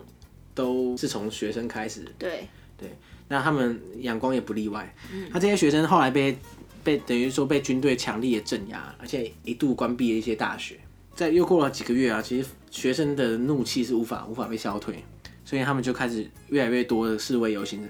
[0.54, 2.06] 都是从学生开始。
[2.18, 2.96] 对对，
[3.28, 4.96] 那他们仰光也不例外。
[5.12, 6.38] 嗯，那这些学生后来被
[6.84, 10.80] 被等于说被军队强力的镇压，而且一度关闭了一些大学。
[11.14, 15.04] 在又过了几个月啊，其实学生的怒气是无法无法被消退，
[15.46, 17.88] 所以他们就开始越来越多的示威游行，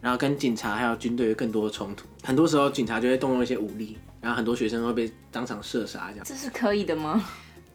[0.00, 2.06] 然后跟警察还有军队有更多的冲突。
[2.22, 6.10] 很多时候警察就会动用一些武力，然后很多学生会被当场射杀。
[6.10, 7.24] 这样，这是可以的吗？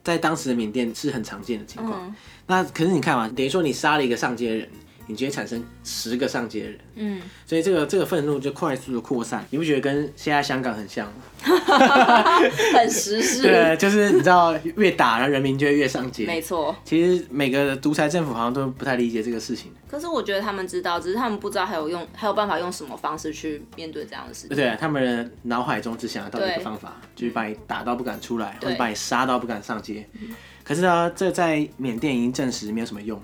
[0.04, 2.16] 在当时的缅甸是很常见的情况，嗯。
[2.48, 4.70] 那可是你看嘛，等于说你杀了一个上街人。
[5.08, 11.14] 你就会产生十个上街的人，嗯，所以这个这个愤怒就快速的扩散，你不觉得跟现在香港很像吗？
[12.74, 13.44] 很时事。
[13.48, 16.26] 对，就是你知道越打，然后人民就会越上街。
[16.26, 16.76] 没错。
[16.84, 19.72] 其实每个独裁政府好像都不太理解这个事情。
[19.88, 24.58] 可是我觉得他们知道，只是他们不知道还有用还有办法用什么方式去面对这样的事情。
[24.58, 30.08] 对，他们的脑海中只想到一个方法，就是把你打到不敢出来，或者把你杀到不敢上街。
[30.64, 33.22] 可是呢，这在缅甸已经证实没有什么用。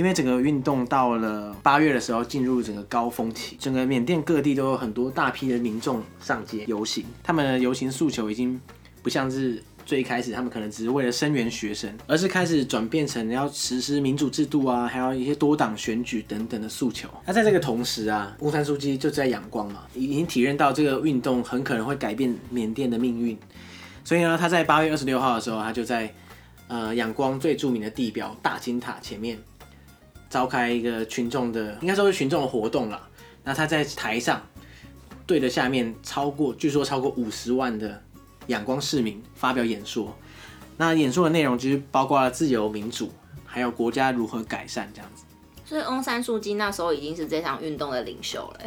[0.00, 8.58] 因为整个运动到了八月的时候进入整个高峰期，整个缅甸各地都有很多大批的民众上街游行，他们的游行诉求已经
[9.02, 17.06] 不像是最开始他们可能只是为了声援学生，而是开始转变成要实施民主制度啊，还有一些多党选举等等的诉求。
[17.26, 23.36] 那在这个同时啊，乌山书记就在仰光嘛，已经体认到这个运动很可能会改变缅甸的命运，
[24.02, 26.10] 所以呢，他在八月二十六号的时候，他就在
[26.68, 29.38] 呃仰光最著名的地标大金塔前面。
[30.30, 33.08] 召开一个群众的，应该说是群众的活动了。
[33.42, 34.40] 那他在台上
[35.26, 38.00] 对着下面超过，据说超过五十万的
[38.46, 40.16] 仰光市民发表演说。
[40.76, 43.12] 那演说的内容就是包括了自由民主，
[43.44, 45.24] 还有国家如何改善这样子。
[45.66, 48.60] 所以翁山苏姬那时候已经是这场运动的领袖了。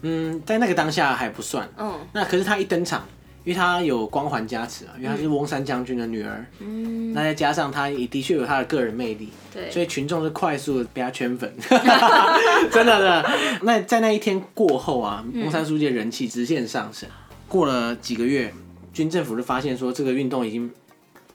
[0.00, 1.68] 嗯，在那个当下还不算。
[1.76, 2.00] 嗯。
[2.12, 3.06] 那可是他一登场。
[3.44, 11.52] 因为他有光环加持啊，因为他是翁山将军的女儿，嗯，那再加上他也的确有他的个人魅力，对，所以群众是快速的被他圈粉，
[12.70, 13.30] 真的的。
[13.62, 17.08] 那在那一天过后啊，翁山书记的人气直线上升。
[17.48, 18.54] 过了几个月，
[18.92, 20.70] 军政府就发现说这个运动已经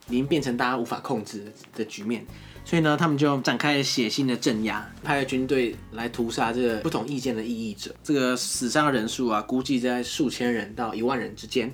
[0.10, 1.43] 已经变成大家无法控制
[1.76, 2.26] 的局面，
[2.63, 7.93] 所以呢，他们就展开了血腥的镇压，派了军队来屠杀这个不同意见的异议者。
[8.02, 11.72] 这个死伤人数啊，估计在数千人到一万人之间。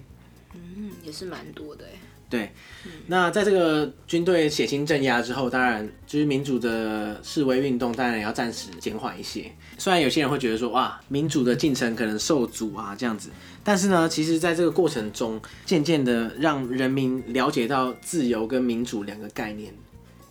[1.04, 2.00] 嗯，也是蛮多的哎。
[2.30, 2.50] 对，
[2.86, 9.52] 嗯，那在这个军队血腥镇压之后，当然就是民主的示威运动，当然也要暂时减缓一些。
[9.78, 13.30] 虽然有些人会觉得说，哇，民主的进程可能受阻啊这样子，
[13.63, 19.72] 但是呢，其实在这个过程中，渐渐的让人民了解到自由跟民主两个概念。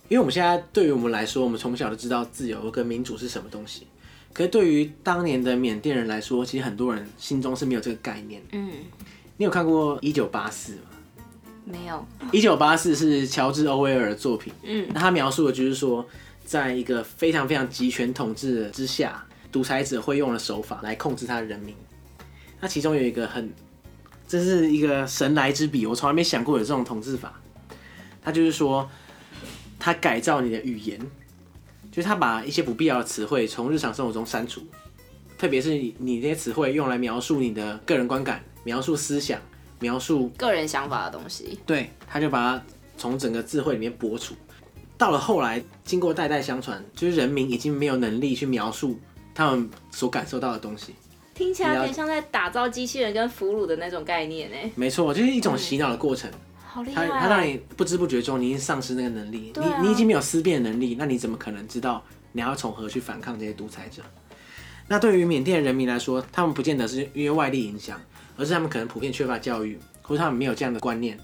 [0.09, 3.87] 因为我们现在对于我们来说，我们从小就知道自由跟民主是什么东西，
[4.33, 8.41] 可是对于当年的缅甸人来说，其实很多人心中是没有这个概念。
[8.51, 8.69] 嗯。
[9.37, 10.81] 你有看过《一九八四》吗？
[11.65, 11.95] 没有。
[12.31, 14.53] 《一九八四》是乔治·欧威尔的作品。
[14.63, 16.05] 嗯，那他描述的就是说，
[16.45, 21.75] 在一个非常非常集权统治之下，独裁者会用的手法来控制他的人民。
[22.59, 23.51] 那其中有一个很，
[24.27, 27.33] 这是一个神来之笔，我从来没想过有这种统治法。
[28.21, 28.87] 他就是说，
[29.79, 30.99] 他改造你的语言，
[31.91, 34.61] 就是他把一些不必要的词汇从日常生活中删除，
[35.37, 39.39] 特别是你你这些词汇用来描述你的个人观感、描述思想、
[39.79, 42.63] 描述个人想法的东西，对，他就把它
[42.97, 44.33] 从整个智慧里面剥除。
[44.97, 48.97] 到了后来，经过代代相传，就是人民已经没有能力去描述
[49.35, 50.93] 他们所感受到的东西。
[51.33, 54.55] 听起来有点像在打造机器人跟俘虏的那种概念呢。
[54.75, 56.29] 没错，就是一种洗脑的过程。
[56.29, 57.19] 嗯、好厉害、啊！
[57.19, 59.51] 他让你不知不觉中，你已经丧失那个能力。
[59.55, 64.03] 啊、你你已经没有思辨能力，那你怎么可能知道你要从何去反抗这些独裁者？
[64.87, 67.99] 那对于缅甸的人民来说，他们不见得是因为外力影响，
[68.37, 71.17] 而是他们可能普遍缺乏教育，或者他们没有这样的观念。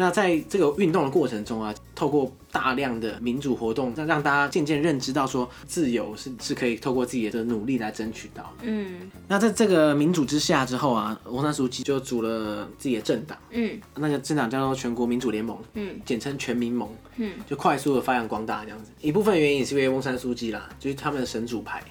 [0.00, 8.54] 那在这个运动的过程中啊，透过大量的民主活动，让让大家渐渐认知到说，自由是是可以透过自己的努力来争取到。
[8.62, 13.36] 嗯，那在这个民主之下之后啊，翁山书记就组了自己的政党。
[13.50, 15.58] 嗯，那个政党叫做全国民主联盟。
[15.74, 16.88] 嗯，简称全民盟。
[17.16, 18.92] 嗯，就快速的发扬光大这样子。
[19.00, 21.82] 一部分原因也是因为翁山书记啦，就是他们的神主牌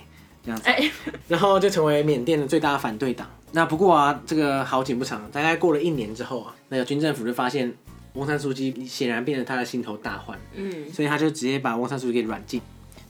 [0.48, 0.68] 这样子。
[0.70, 0.92] 欸、
[1.30, 3.30] 然后就成为缅甸的最大的反对党。
[3.52, 7.72] 那不过啊，这个好景不长，大概过了一年之后啊，那个军政府就发现。
[8.14, 12.60] 翁山书记显然变得他的心头大患，嗯，所以他就直接把翁山书记给软禁，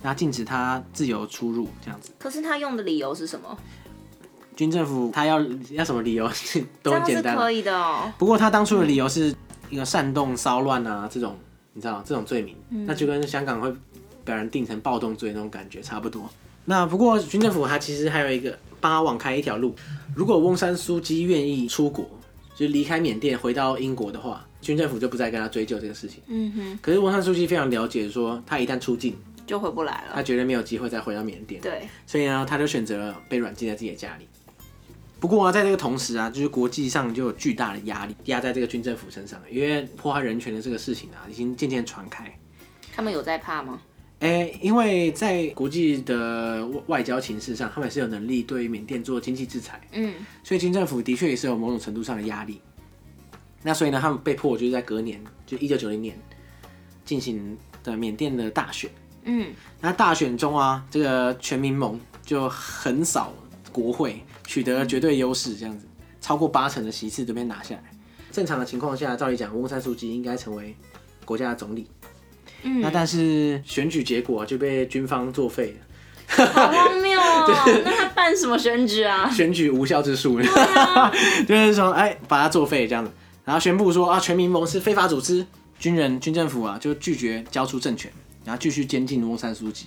[0.04, 2.12] 然后禁止他自由出入这样子。
[2.20, 3.58] 可是他用的理由是什么？
[4.58, 5.40] 军政府他要
[5.72, 6.30] 要什么理由
[6.84, 8.12] 都很简单，可以的哦。
[8.18, 9.34] 不过他当初的理由是
[9.70, 11.38] 一个煽动骚乱啊，这种
[11.72, 13.74] 你知道这种罪名，嗯，那就跟香港会
[14.26, 16.30] 把人定成暴动罪那种感觉差不多。
[16.70, 19.74] 那不过军政府他其实还有一个帮他网开一条路，
[20.14, 22.06] 如果翁山苏姬愿意出国，
[22.58, 24.44] 就离开缅甸回到英国的话。
[24.60, 26.22] 军政府就不再跟他追究这个事情。
[26.28, 26.80] 嗯哼。
[26.82, 31.62] 可是翁山苏姬非常了解，说他一旦出境就回不来了，他绝对没有机会再回到缅甸。
[31.62, 31.88] 对。
[32.08, 34.28] 所以呢，他就选择了被软禁在自己的家里。
[35.20, 42.26] 不过啊，在这个同时啊，就是国际上就有巨大的压力压在这个军政府身上，因为破坏人权的这个事情啊，已经渐渐传开。
[42.94, 43.80] 他们有在怕吗？
[44.20, 49.80] 哎、欸，因为在国际的外交情势上，他们是有能力对缅甸做经济制裁。
[49.92, 50.14] 嗯。
[50.44, 52.60] 所以军政府的确也是有某种程度上的压力。
[53.62, 56.20] 那所以呢，他们被迫就是在隔年，就一九九零年
[57.06, 58.90] 进行的缅甸的大选。
[59.26, 59.48] 嗯，
[59.82, 63.34] 那大选中啊，这个全民盟就横扫
[63.72, 65.86] 国会，取得了绝对优势，这样子，
[66.22, 67.84] 超过八成的席次都被拿下来。
[68.32, 70.76] 正常的情况下，照理讲，翁山书记应该成为
[71.26, 71.88] 国家的总理。
[72.64, 75.84] 嗯，那但是选举结果就被军方作废了。
[76.30, 77.46] 好荒谬哦！
[77.86, 79.30] 那他办什么选举啊？
[79.30, 81.10] 选举无效之术，啊、
[81.48, 83.10] 就是说，哎，把他作废这样子。
[83.46, 85.46] 然后宣布说啊，全民盟是非法组织，
[85.80, 88.12] 军人军政府啊就拒绝交出政权，
[88.44, 89.86] 然后继续监禁翁山书记。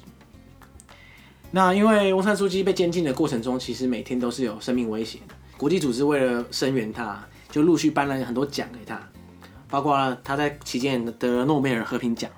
[1.51, 5.35] 那因为翁山书记被监禁的过程中，其实每天都是有生命危险的。
[5.59, 8.99] 国际组织为了声援他，就陆续颁了很多奖给他，
[9.69, 12.31] 包括他在期间得了诺贝尔和平奖。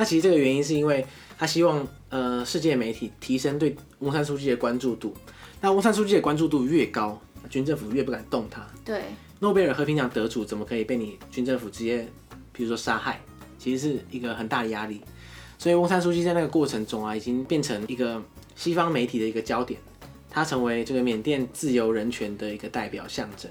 [0.00, 1.04] 那其实这个原因是因为
[1.38, 5.14] 他希望呃世界媒体提升对翁山书记的关注度。
[5.60, 8.66] 那翁山书记的关注度越高，军政府越不敢动他。
[8.82, 9.02] 对。
[9.40, 12.08] 诺贝尔和平奖得主怎么可以被你军政府直接，
[12.50, 13.20] 比如说杀害？
[13.58, 15.02] 其实是一个很大的压力。
[15.58, 18.22] 所以翁山书记在那个过程中啊，已经变成一个
[18.56, 19.78] 西方媒体的一个焦点，
[20.30, 23.50] 他成为这个缅甸自由人权的一个代表象征。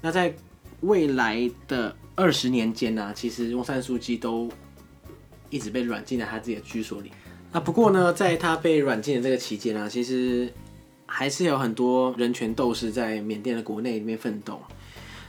[0.00, 0.34] 那在
[0.80, 4.50] 未来的二十年间呢、啊，其实翁山书记都
[5.50, 7.10] 一直被软禁在他自己的居所里。
[7.52, 10.52] 那不过呢，在他被软禁的这个期间啊，其实
[11.06, 14.60] 还是有很多人权斗士在缅甸的国内里面奋斗。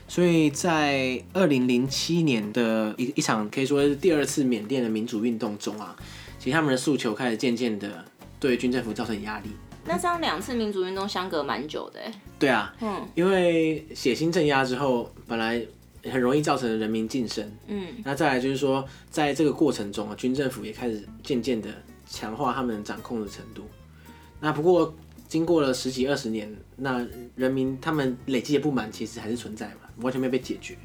[0.07, 5.95] 所以在二零零七年的一一场可以说是第二次缅甸的民主运动中啊，
[6.39, 8.03] 其实他们的诉求开始渐渐的
[8.39, 9.49] 对军政府造成压力。
[9.85, 12.01] 那这样两次民主运动相隔蛮久的。
[12.37, 15.63] 对啊，嗯，因为血腥镇压之后，本来
[16.05, 17.51] 很容易造成人民晋升。
[17.67, 21.69] 嗯，那再来就是说，在这个过程中啊，军政府也开始渐渐的
[22.09, 23.63] 强化他们掌控的程度。
[24.39, 24.95] 那不过
[25.27, 29.81] 经过了十几二十年，那人民他们累积的不满其实还是存在嘛。
[30.01, 30.77] 完全没有被解决，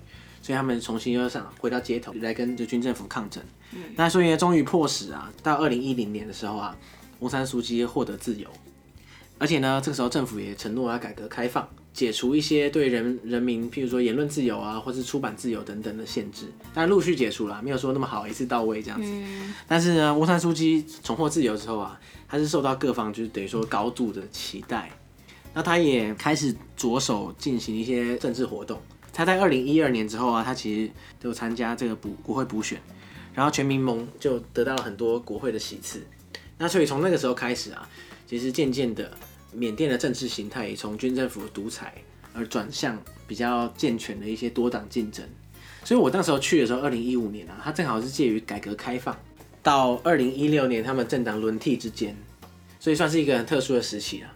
[0.43, 3.41] 所以他们重新又上回到街头来跟这军政府抗争。
[3.73, 6.77] 嗯，那所以呢，终于迫使啊，到二零一零年的时候啊，
[7.21, 8.49] 翁山苏姬获得自由，
[9.39, 16.47] 而且呢，这个时候政府也承诺要改革开放，解除一些对人人民，譬如说言论自由啊，或是出版自由等等的限制。
[16.75, 19.09] 但陆续解除了，没有说那么好一次到位这样子。
[19.09, 24.91] 嗯，但是呢，翁山书记重获自由之后啊，他是受到各方就是等于说高度的期待。
[25.55, 28.83] 那他也开始着手进行一些政治活动。
[29.13, 30.91] 他在二零一二年之后啊，他其实
[31.21, 32.83] 就参加这个补国会补选，
[33.33, 36.05] 然后全民盟就得到了很多国会的席次。
[36.59, 37.89] 那所以从那个时候开始啊，
[38.27, 39.17] 其实渐渐的
[39.55, 41.95] 缅甸的政治形态也从军政府独裁
[42.33, 45.25] 而转向比较健全的一些多党竞争。
[45.85, 49.17] 所以我那时候去的时候，二零一五年啊，它正好是介于改革开放
[49.63, 52.17] 到二零一六年他们政党轮替之间，
[52.81, 54.29] 所以算是一个很特殊的时期了。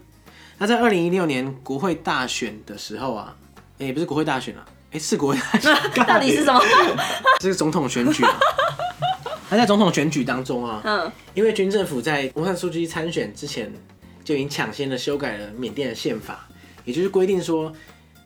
[0.58, 3.36] 那在二零一六年国会大选的时候啊，
[3.78, 5.74] 哎、欸，不是国会大选啊，哎、欸，是国会大选，
[6.06, 6.60] 到底是什么？
[7.40, 8.38] 这 是总统选举啊。
[9.48, 13.72] 他在总统选举当中啊，嗯，因为军政府在翁山苏姬参选之前
[14.28, 16.46] 就已经抢先的修改了缅甸的宪法，
[16.84, 17.72] 也就是规定说，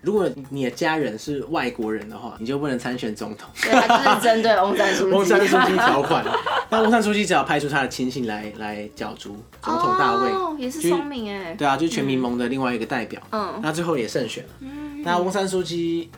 [0.00, 3.48] 如果你的家人是外国人的话，你就不能参选总统。
[3.62, 5.14] 对，他就是针对翁山书记。
[5.14, 6.24] 翁山书记条款，
[6.70, 11.55] 那翁山书记只要派出他的亲信来来角逐总统大位，哦，也是聪明哎。
[11.55, 13.22] 对啊，就是全民盟的另外一个代表。
[13.30, 14.50] 嗯，那最后也胜选了。
[14.59, 16.11] 嗯，那翁山书记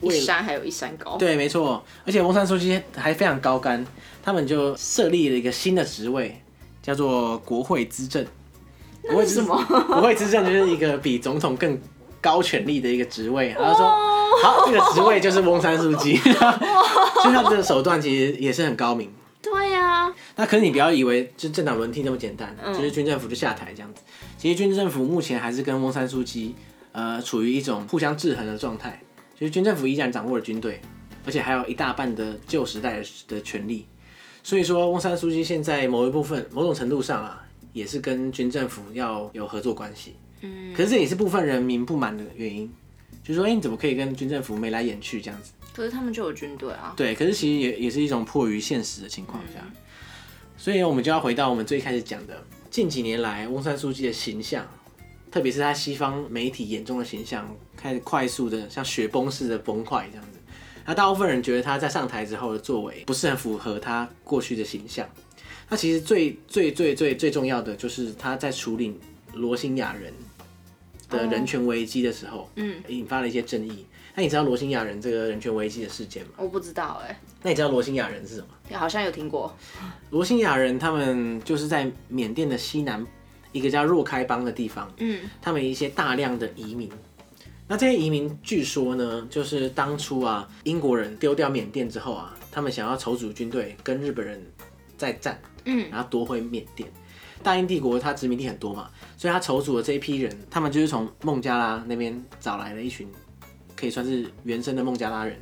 [0.00, 1.16] 一山还有一山高。
[1.16, 3.84] 对，没错，而且翁山书记还非常高干。
[4.22, 6.40] 他们就设立了一个新的职位，
[6.80, 8.24] 叫做国会资政。
[9.12, 9.56] 那是什么？
[9.88, 11.78] 不会资政就是一个比总统更
[12.20, 13.54] 高权力的一个职位。
[13.58, 13.86] 他说
[14.42, 16.16] ：“好，这个职位就是翁山书记。”
[17.22, 19.12] 所以他这个手段其实也是很高明。
[19.42, 20.14] 对呀、啊。
[20.36, 24.02] 那可是你不要以为就政党轮替那么简单，就是军政府就下台这样子。
[24.38, 26.54] 其实军政府目前还是跟翁山书记
[26.92, 29.00] 呃处于一种互相制衡的状态。
[29.38, 30.80] 就是军政府依然掌握了军队，
[31.26, 33.84] 而且还有一大半的旧时代的的权力。
[34.44, 37.43] 所以说，翁山书记现在某一部分、某种程度上啊，
[37.74, 40.14] 也是跟军政府要有合作关系。
[40.40, 42.72] 嗯，可是这也是部分人民不满的原因，
[43.22, 45.52] 就是说，哎、欸，你怎么可以跟军政府眉来眼去这样子？
[45.74, 46.94] 可是他们就有军队啊。
[46.96, 49.60] 对，可是其实也也是一种迫于现实的情况下。
[49.60, 49.72] 嗯、
[50.56, 54.64] 所以，我们就要回到我们最开始讲的，近几年来翁山书记的形象，
[55.30, 60.38] 特别是他西方媒体眼中的形象，开始快速的像雪崩似的崩坏这样子。
[60.86, 65.08] 那大部分人觉得他在上台之后的作为不是很符合他过去的形象。
[65.68, 68.98] 那其实最最最最最重要的就是他在处理
[69.34, 70.12] 罗兴亚人
[71.08, 73.86] 的人权危机的时候，嗯，引发了一些争议。
[74.16, 76.32] 那你知道罗兴亚人这个人权危机的事件吗？
[76.36, 77.20] 我不知道哎、欸。
[77.42, 78.78] 那你知道罗兴亚人是什么？
[78.78, 79.52] 好像有听过。
[80.10, 83.04] 罗兴亚人他们就是在缅甸的西南
[83.50, 86.88] 一个叫若开邦的地方，嗯，他们一些大量的移民。
[87.66, 94.40] 那这些移民据说呢，就是当初啊，英国人丢掉缅甸之后啊，他们想要筹组军队跟日本人
[94.96, 96.88] 再战，嗯，然后夺回缅甸。
[97.42, 103.06] 大英帝国它殖民地很多嘛，所以它筹组的这一批人，他们就是从孟加拉那边找来了一群，
[103.76, 105.38] 可以算是原生的孟加拉人。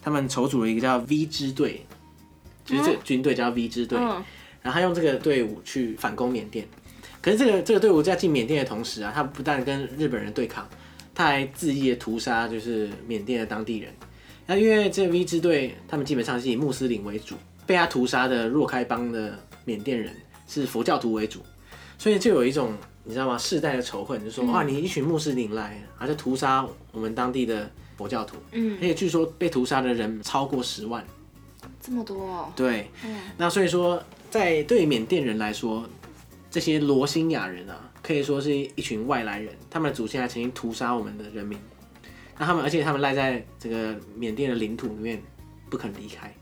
[0.00, 1.84] 他们筹组了一个叫 V 支队，
[2.64, 4.24] 就是这个军队叫 V 支队，嗯，
[4.62, 6.66] 然后他用这个队伍去反攻缅甸。
[7.20, 10.68] 可是这个这个队伍在进缅甸的同时啊，他不但跟日本人对抗。
[11.14, 13.92] 他还恣意的屠杀，就是缅甸的当地人。
[14.46, 20.14] 那因为这个 V 支队，他们基本上是以穆斯林为主，被他屠杀的若开邦的缅甸人
[20.46, 21.40] 是佛教徒为主，
[21.98, 23.36] 所以就有一种你知道吗？
[23.38, 28.36] 世代的仇恨，就是说哇，你一群穆斯林来，还在屠杀我们当地的佛教徒。
[28.52, 31.04] 嗯，而且据说被屠杀的人超过十万，
[31.80, 32.52] 这么多哦。
[32.54, 32.90] 对，
[33.36, 35.84] 那所以说，在对缅甸人来说，
[36.50, 37.88] 这些罗兴亚人啊。
[38.02, 41.56] 可以说是一群外来人，他们的祖先还曾经屠杀我们的人民，
[42.36, 45.22] 那他们而且他们赖在这个缅甸的领土里面
[45.70, 46.34] 不肯离开。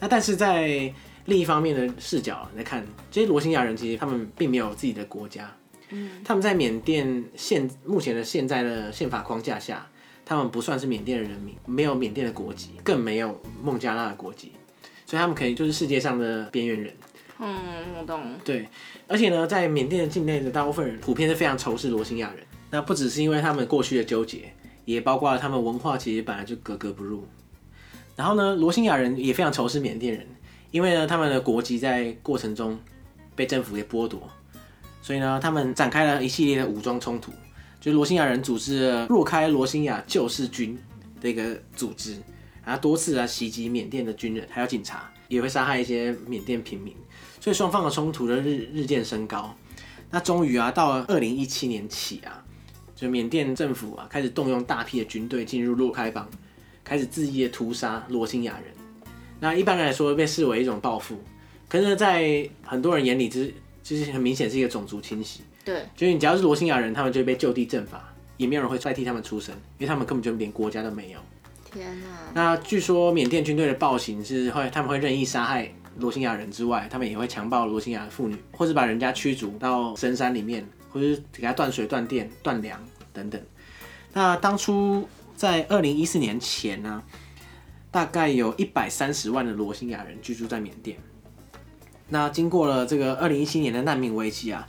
[0.00, 0.92] 那但是在
[1.26, 5.54] 另一方面的视角来看，这些罗兴亚人其实他们并没有自己的国家，
[5.90, 9.86] 嗯，他们在缅甸现目前的现在的宪法框架下，
[10.24, 14.52] 他们不算是缅甸的人民，没有缅甸的国籍，更没有孟加拉的国籍，
[15.04, 16.94] 所以他们可以就是世界上的边缘人。
[17.38, 17.54] 嗯，
[17.98, 18.22] 我懂。
[18.44, 18.66] 对。
[19.06, 22.42] 而且呢，在缅甸的境内的大部分人普遍是非常仇视罗兴亚人。
[22.70, 24.52] 那不只是因为他们过去的纠结，
[24.84, 27.24] 也包括了他们文化其实本来就格格不入。
[28.16, 30.26] 然后呢，罗兴亚人也非常仇视缅甸人，
[30.76, 32.78] 因为呢，他们的国籍在过程中
[33.34, 34.30] 被政府给剥夺，
[35.00, 37.32] 所以呢，他们展开了一系列的武装冲突。
[37.80, 40.78] 就罗兴亚人组织了若开罗兴亚救世军
[41.18, 42.20] 的一个组织，
[42.62, 46.94] 然后多次啊袭击缅甸的军人还有警察，也会杀害一些缅甸平民。
[47.40, 49.56] 所以双方的冲突的日日渐升高，
[50.10, 52.44] 那终于啊，到了二零一七年起啊，
[52.94, 56.28] 就缅甸政府啊开始动用大批的军队进入若开邦，
[56.84, 58.75] 开始恣意的屠杀罗兴亚人。
[59.40, 61.22] 那一般来说被视为一种报复，
[61.68, 65.40] 可是，在很多人眼里，就是就是很明显是一个种族清洗。
[65.64, 71.18] 对，就是你只要是罗兴亚人，他们就会被就地正法，也没有人会代替他们出声，因为他们根本就连国家都没有。
[71.64, 72.06] 天哪！
[72.32, 75.72] 那据说缅甸军队的暴行是会，他们会任意杀害。
[75.98, 80.62] 罗兴亚人之外，他们也会强暴罗兴亚的妇女，或者把人家驱逐到深山里面，
[80.92, 82.78] 或者给他断水、断电、断粮
[83.14, 83.40] 等等。
[84.12, 87.02] 那当初在二零一四年前呢、啊，
[87.90, 90.96] 大概有一百三十万的罗兴亚人居住在缅甸。
[92.08, 94.66] 那经过了这个二零一七年的难民危机啊，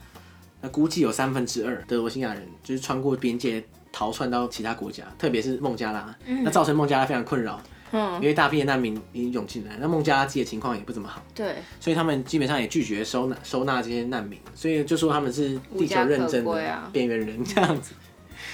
[0.61, 7.61] 那估计有三分之二的罗兴亚人就是穿过边界逃窜到其他国家，特别是孟加拉，那造成孟加拉非常困扰。
[7.91, 17.93] 嗯，因为大批的难民已经涌进来，那孟加拉自己的情况也不怎么好，对，所以他们基本上也拒绝收纳收纳这些难民，所以就说他们是地球认证的边缘人这样子。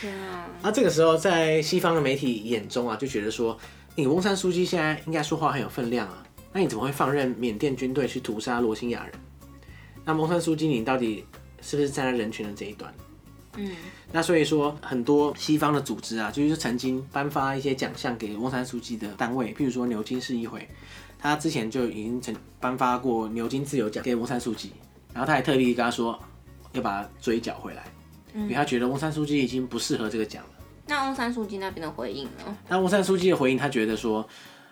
[0.07, 3.57] 啊，那这个时候在西方的媒体眼中啊，就觉得说，
[3.95, 9.13] 你翁山书记现在应该说话很有分量啊，那你怎么会放任缅甸军队去屠杀罗兴亚人？
[10.03, 11.23] 那翁山书记你到底
[11.61, 12.93] 是不是站在人群的这一端？
[13.55, 13.71] 嗯，
[14.11, 20.67] 那所以说很多西方的组织啊，就是曾经颁发一些奖项给翁山书记的单位，譬如说牛津市议会，
[21.19, 24.71] 他之前就已经曾颁发过牛津自由奖给翁山书记，
[25.13, 26.19] 然后他还特地跟他说
[26.71, 27.83] 要把他追缴回来，
[28.33, 30.52] 因为他觉得翁山书记已经不适合这个奖了。
[30.87, 32.57] 那翁山书记那边的回应呢？
[32.67, 34.27] 那翁山书记的回应，他觉得说，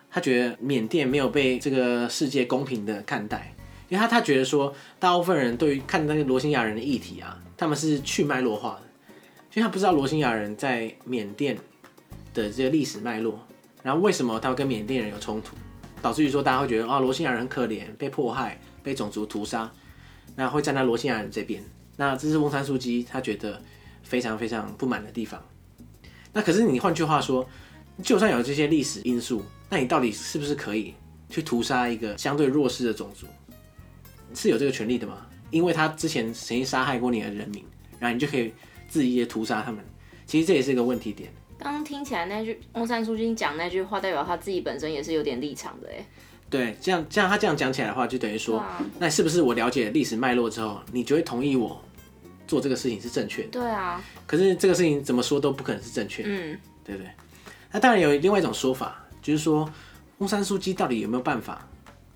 [0.09, 3.53] 他觉得缅甸没有被这个世界公平的看待，
[3.89, 7.39] 因为他他觉得说，大部分人对于看那个罗兴亚人的议题啊。
[7.57, 8.81] 他们是去脉络化的，
[9.53, 11.55] 因为他不知道罗兴亚人在缅甸
[12.33, 13.39] 的这个历史脉络，
[13.83, 15.55] 然后为什么他会跟缅甸人有冲突，
[16.01, 19.71] 导致于说大家会觉得啊，罗兴亚人可怜，被迫害，被种族屠杀，
[20.35, 21.63] 那会站在罗兴亚人这边。
[21.97, 23.61] 那这是翁山书记他觉得
[24.01, 25.39] 非常非常不满的地方。
[26.33, 27.47] 那可是你换句话说，
[28.03, 30.93] 就算有这些历史因素，那你到底是不是可以
[31.29, 33.27] 去屠杀一个相对弱势的种族？
[34.33, 35.25] 是有这个权利的吗？
[35.49, 37.61] 因为他之前曾经杀害过你的人民，
[37.99, 38.53] 然后你就可以
[38.89, 39.83] 恣意的屠杀他们。
[40.25, 41.29] 其实这也是一个问题点。
[41.57, 46.05] 刚刚听起来那句翁山苏姬讲那句话，代表他自己本身也是有点立场的哎。
[46.49, 51.83] 对，这样这样他这样讲起来的话，就等于说，啊、那是不是我了解历史脉络之后，你就会同意我
[52.51, 53.47] 做这个事情是正确的？
[53.51, 54.03] 对啊。
[54.27, 57.09] 可是这个事情怎么说都不可能是正确的，嗯，对不对？
[57.71, 59.71] 那当然有另外一种说法，就是说
[60.17, 61.65] 翁山书记到底有没有办法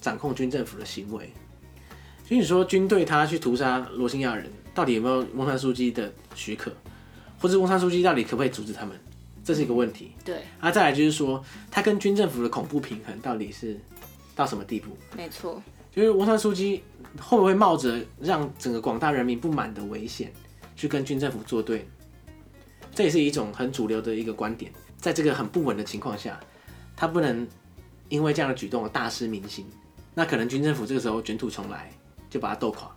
[0.02, 1.32] 掌控军政府的行为？
[2.28, 6.70] 所以你说军队他去屠杀罗兴亚人，到底有没有翁山书记的许可，
[7.40, 9.00] 或者翁山书记到底可不可以阻止他们？
[9.46, 10.12] 这是一个问题。
[10.26, 10.42] 对。
[10.60, 13.80] 啊，再来就是说，他跟军政府的恐怖平衡到底是
[14.36, 14.98] 到什么地步？
[15.16, 15.64] 没错。
[15.96, 16.84] 就是翁山书记
[17.20, 20.32] 会不会冒着让整个广大人民不满的危险，
[20.76, 21.88] 去跟军政府作对？
[22.94, 24.72] 这也是一种很主流的一个观点。
[24.98, 26.40] 在这个很不稳的情况下，
[26.96, 27.48] 他不能
[28.10, 29.66] 因为这样的举动而大失民心。
[30.14, 31.90] 那可能军政府这个时候卷土重来。
[32.28, 32.94] 就把他斗垮，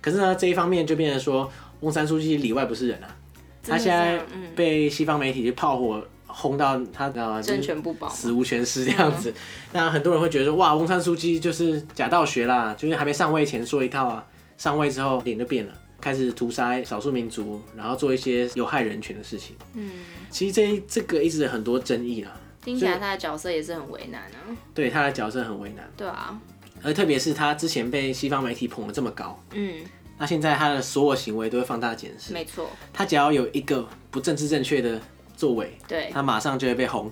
[0.00, 3.16] 可是呢，这一方面就变成说，翁山书记里外不是人啊。
[3.60, 4.24] 他现在
[4.54, 6.00] 被西方媒体就炮火
[6.32, 9.32] 轰到他的政权不保，死无全尸这样子。
[9.72, 14.26] 那很多人会觉得说，哇，翁山书记就是假道学啦，就是还没上位前说一套啊，
[14.56, 19.56] 上位之后脸就变了，开始屠杀少数民族，然后做一些有害人权的事情。
[19.74, 19.90] 嗯，
[20.30, 22.32] 其实这这个一直有很多争议啦。
[22.62, 24.56] 听起来他的角色也是很为难啊。
[24.74, 25.90] 对，他的角色很为难。
[25.96, 26.38] 对啊。
[26.82, 29.84] 而特别是他之前被西方媒体捧得这么高，嗯，
[30.16, 34.98] 那现在他的所有行为都会放大检视，没错，他只要有一个不政治正确的
[35.40, 37.10] 作为，对，他马上就会被红，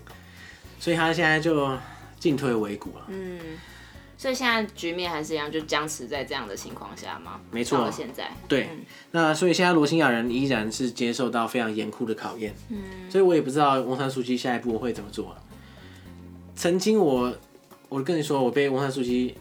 [0.78, 1.70] 所以他现在就
[2.20, 3.40] 进退维谷了，嗯，
[4.18, 7.40] 所以现在局面还是一样，就僵持在这样的情况下吗？
[7.50, 15.34] 没错，到现在，对，嗯、那所以现在罗兴亚人依然是接受到非常严酷的考验，嗯，所以我也不知道翁山苏姬下一步会怎么做。
[16.54, 17.32] 曾经我，
[17.88, 19.34] 我跟你说，我被翁山苏姬。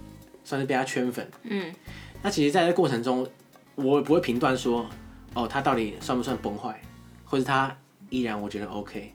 [0.48, 1.76] 算是被他圈粉，嗯，
[2.22, 3.28] 那其实在这过程中，
[3.76, 4.90] 我不会评断说，
[5.34, 6.82] 哦，他到底算不算崩坏，
[7.26, 7.76] 或者他
[8.10, 9.14] 依然我觉得 OK。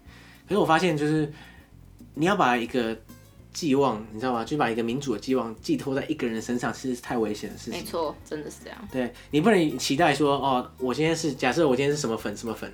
[0.48, 1.32] 可是我发现，就是
[2.14, 2.96] 你要把一个
[3.52, 4.44] 寄望，你知道吗？
[4.44, 7.80] 就把一个民主的寄望寄托在一个人身上，其实是太危险的事情。
[7.80, 8.88] 没错，真的是这样。
[8.90, 12.72] 对，你不能期待说，哦，我今天是假设我今天是什么粉什么粉，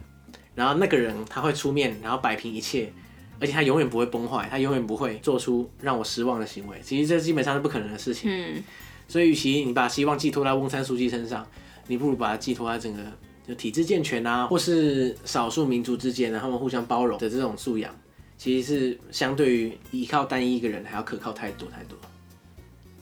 [0.54, 2.92] 然后那个人他会出面，然后摆平一切。
[3.40, 6.76] 而且他永远不会崩坏，他永远不会做出让我失望的行为。
[6.82, 8.28] 其实这基本上是不可能的事情。
[8.28, 8.60] 嗯，
[9.06, 11.46] 所以与其你把希望寄托在翁山书记身上，
[11.86, 13.00] 你不如把它寄托在整个
[13.48, 17.92] 就体制健全啊，或是少数民族之间呢，他们互相包容的这种素养，
[18.36, 21.98] 其实是相对于依靠单一一个人还要可靠太多太多。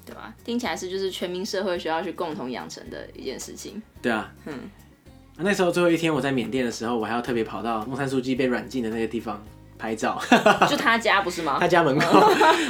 [0.07, 0.32] 对吧？
[0.44, 3.82] 听起来是就是全民社会需要去共同养成的一件事情。
[4.01, 4.55] 对啊，嗯。
[5.38, 9.44] 那时候最后一天我在缅甸的时候，我还要特别跑到翁山书记被软禁的那个地方。
[9.78, 10.18] 拍照，
[10.70, 11.59] 就他家不是吗？
[11.61, 12.18] 他家门口。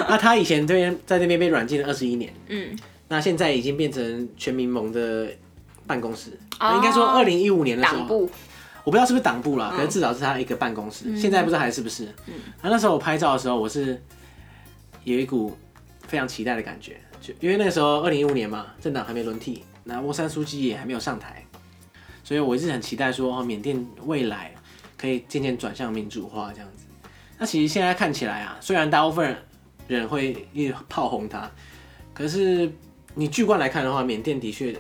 [0.08, 5.28] 那 他以前这边在那边被软禁了二十一年，嗯，那现在已经变成全民盟的
[5.86, 6.32] 办公室。
[6.60, 8.30] 哦、应该说二零一五年的时候，部，
[8.84, 11.04] 我不知道是不是党部啦，可是至少是他一个办公室。
[11.06, 12.06] 嗯、现在不知道还是不是。
[12.26, 14.00] 嗯，那那时候我拍照的时候，我是
[15.04, 15.56] 有一股
[16.06, 21.44] 非常期待的感觉，就因为那个时候二零一五年嘛，政党还没轮替，那翁山书记也还没有上台，
[22.24, 24.54] 所以我一直很期待说，哦，缅甸未来
[24.96, 26.84] 可以渐渐转向民主化这样子。
[27.38, 29.36] 那其实现在看起来啊，虽然大部分
[29.88, 31.50] 人会一炮轰他，
[32.14, 32.72] 可是
[33.14, 34.74] 你巨观来看的话，缅甸的确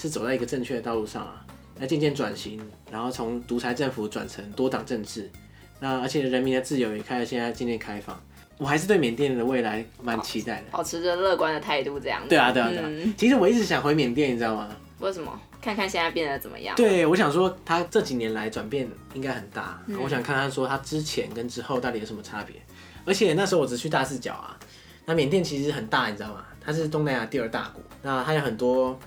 [0.00, 1.44] 是走在一个正确的道路上啊。
[1.78, 5.30] 那渐渐转型，然后从独裁政府转成多党政治，
[5.78, 8.18] 那而且人民的自由也开始现在渐渐开放。
[8.58, 12.28] 我还是对缅甸的未来蛮期待的，保持着乐观的态度，这样子。
[12.28, 12.84] 对啊，对啊，对啊。
[12.86, 14.68] 嗯、其实我一直想回缅甸，你知道吗？
[14.98, 15.40] 为什么？
[15.62, 16.76] 看看现在变得怎么样？
[16.76, 22.56] 对，我想说他这几年来转变应该很大，嗯、我想看看说他之前跟之后到底有什么差别。
[23.06, 24.58] 而且那时候我只去大四角啊，
[25.06, 26.44] 那缅甸其实很大，你知道吗？
[26.62, 28.98] 它是东南亚第二大国，那它有很多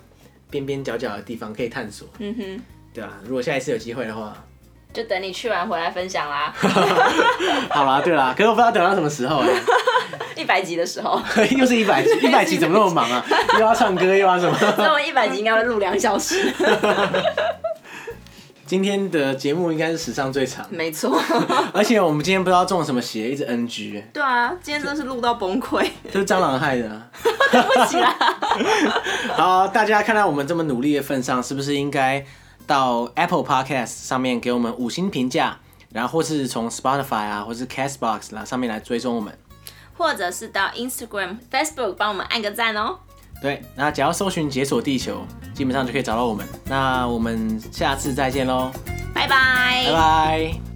[0.54, 2.08] 边边角角的地方可以探索。
[2.20, 2.62] 嗯哼，
[2.94, 4.32] 对啊，如果下一次有机会的话。
[4.94, 6.54] 就等你去完回来分享啦。
[7.72, 9.44] 好啦，对啦，可是我不知道等到什么时候。
[10.38, 11.20] 一百集的时候。
[11.58, 13.26] 又是一百集，一百集怎么那么忙啊？
[13.56, 14.56] 又要唱歌又要什么？
[14.78, 16.54] 那我们一百集应该会录两小时。
[18.66, 20.66] 今天的节目应该是史上最长。
[20.70, 21.20] 没错。
[21.74, 24.04] 而且我们今天不知道中了什么邪，一直 NG。
[24.14, 25.90] 对啊，今天真的是录到崩溃。
[26.12, 27.10] 这是蟑螂害的。
[27.52, 28.16] 对不起啦。
[29.36, 32.26] 好，大家看到我们这么努力的份上，是不是应该？
[32.66, 35.60] 到 Apple Podcast 上面给我们五星评价，
[35.92, 39.38] 然后或是从 Spotify 啊，或是 Castbox 啦上面来追踪我们，
[39.98, 43.00] 或者是到 Instagram、Facebook 帮我们按个赞哦。
[43.44, 45.22] 对，那只要搜寻“解锁地球”，
[45.54, 46.48] 基本上就可以找到我们。
[46.64, 48.72] 那我们下次再见喽，
[49.14, 50.73] 拜拜，拜拜。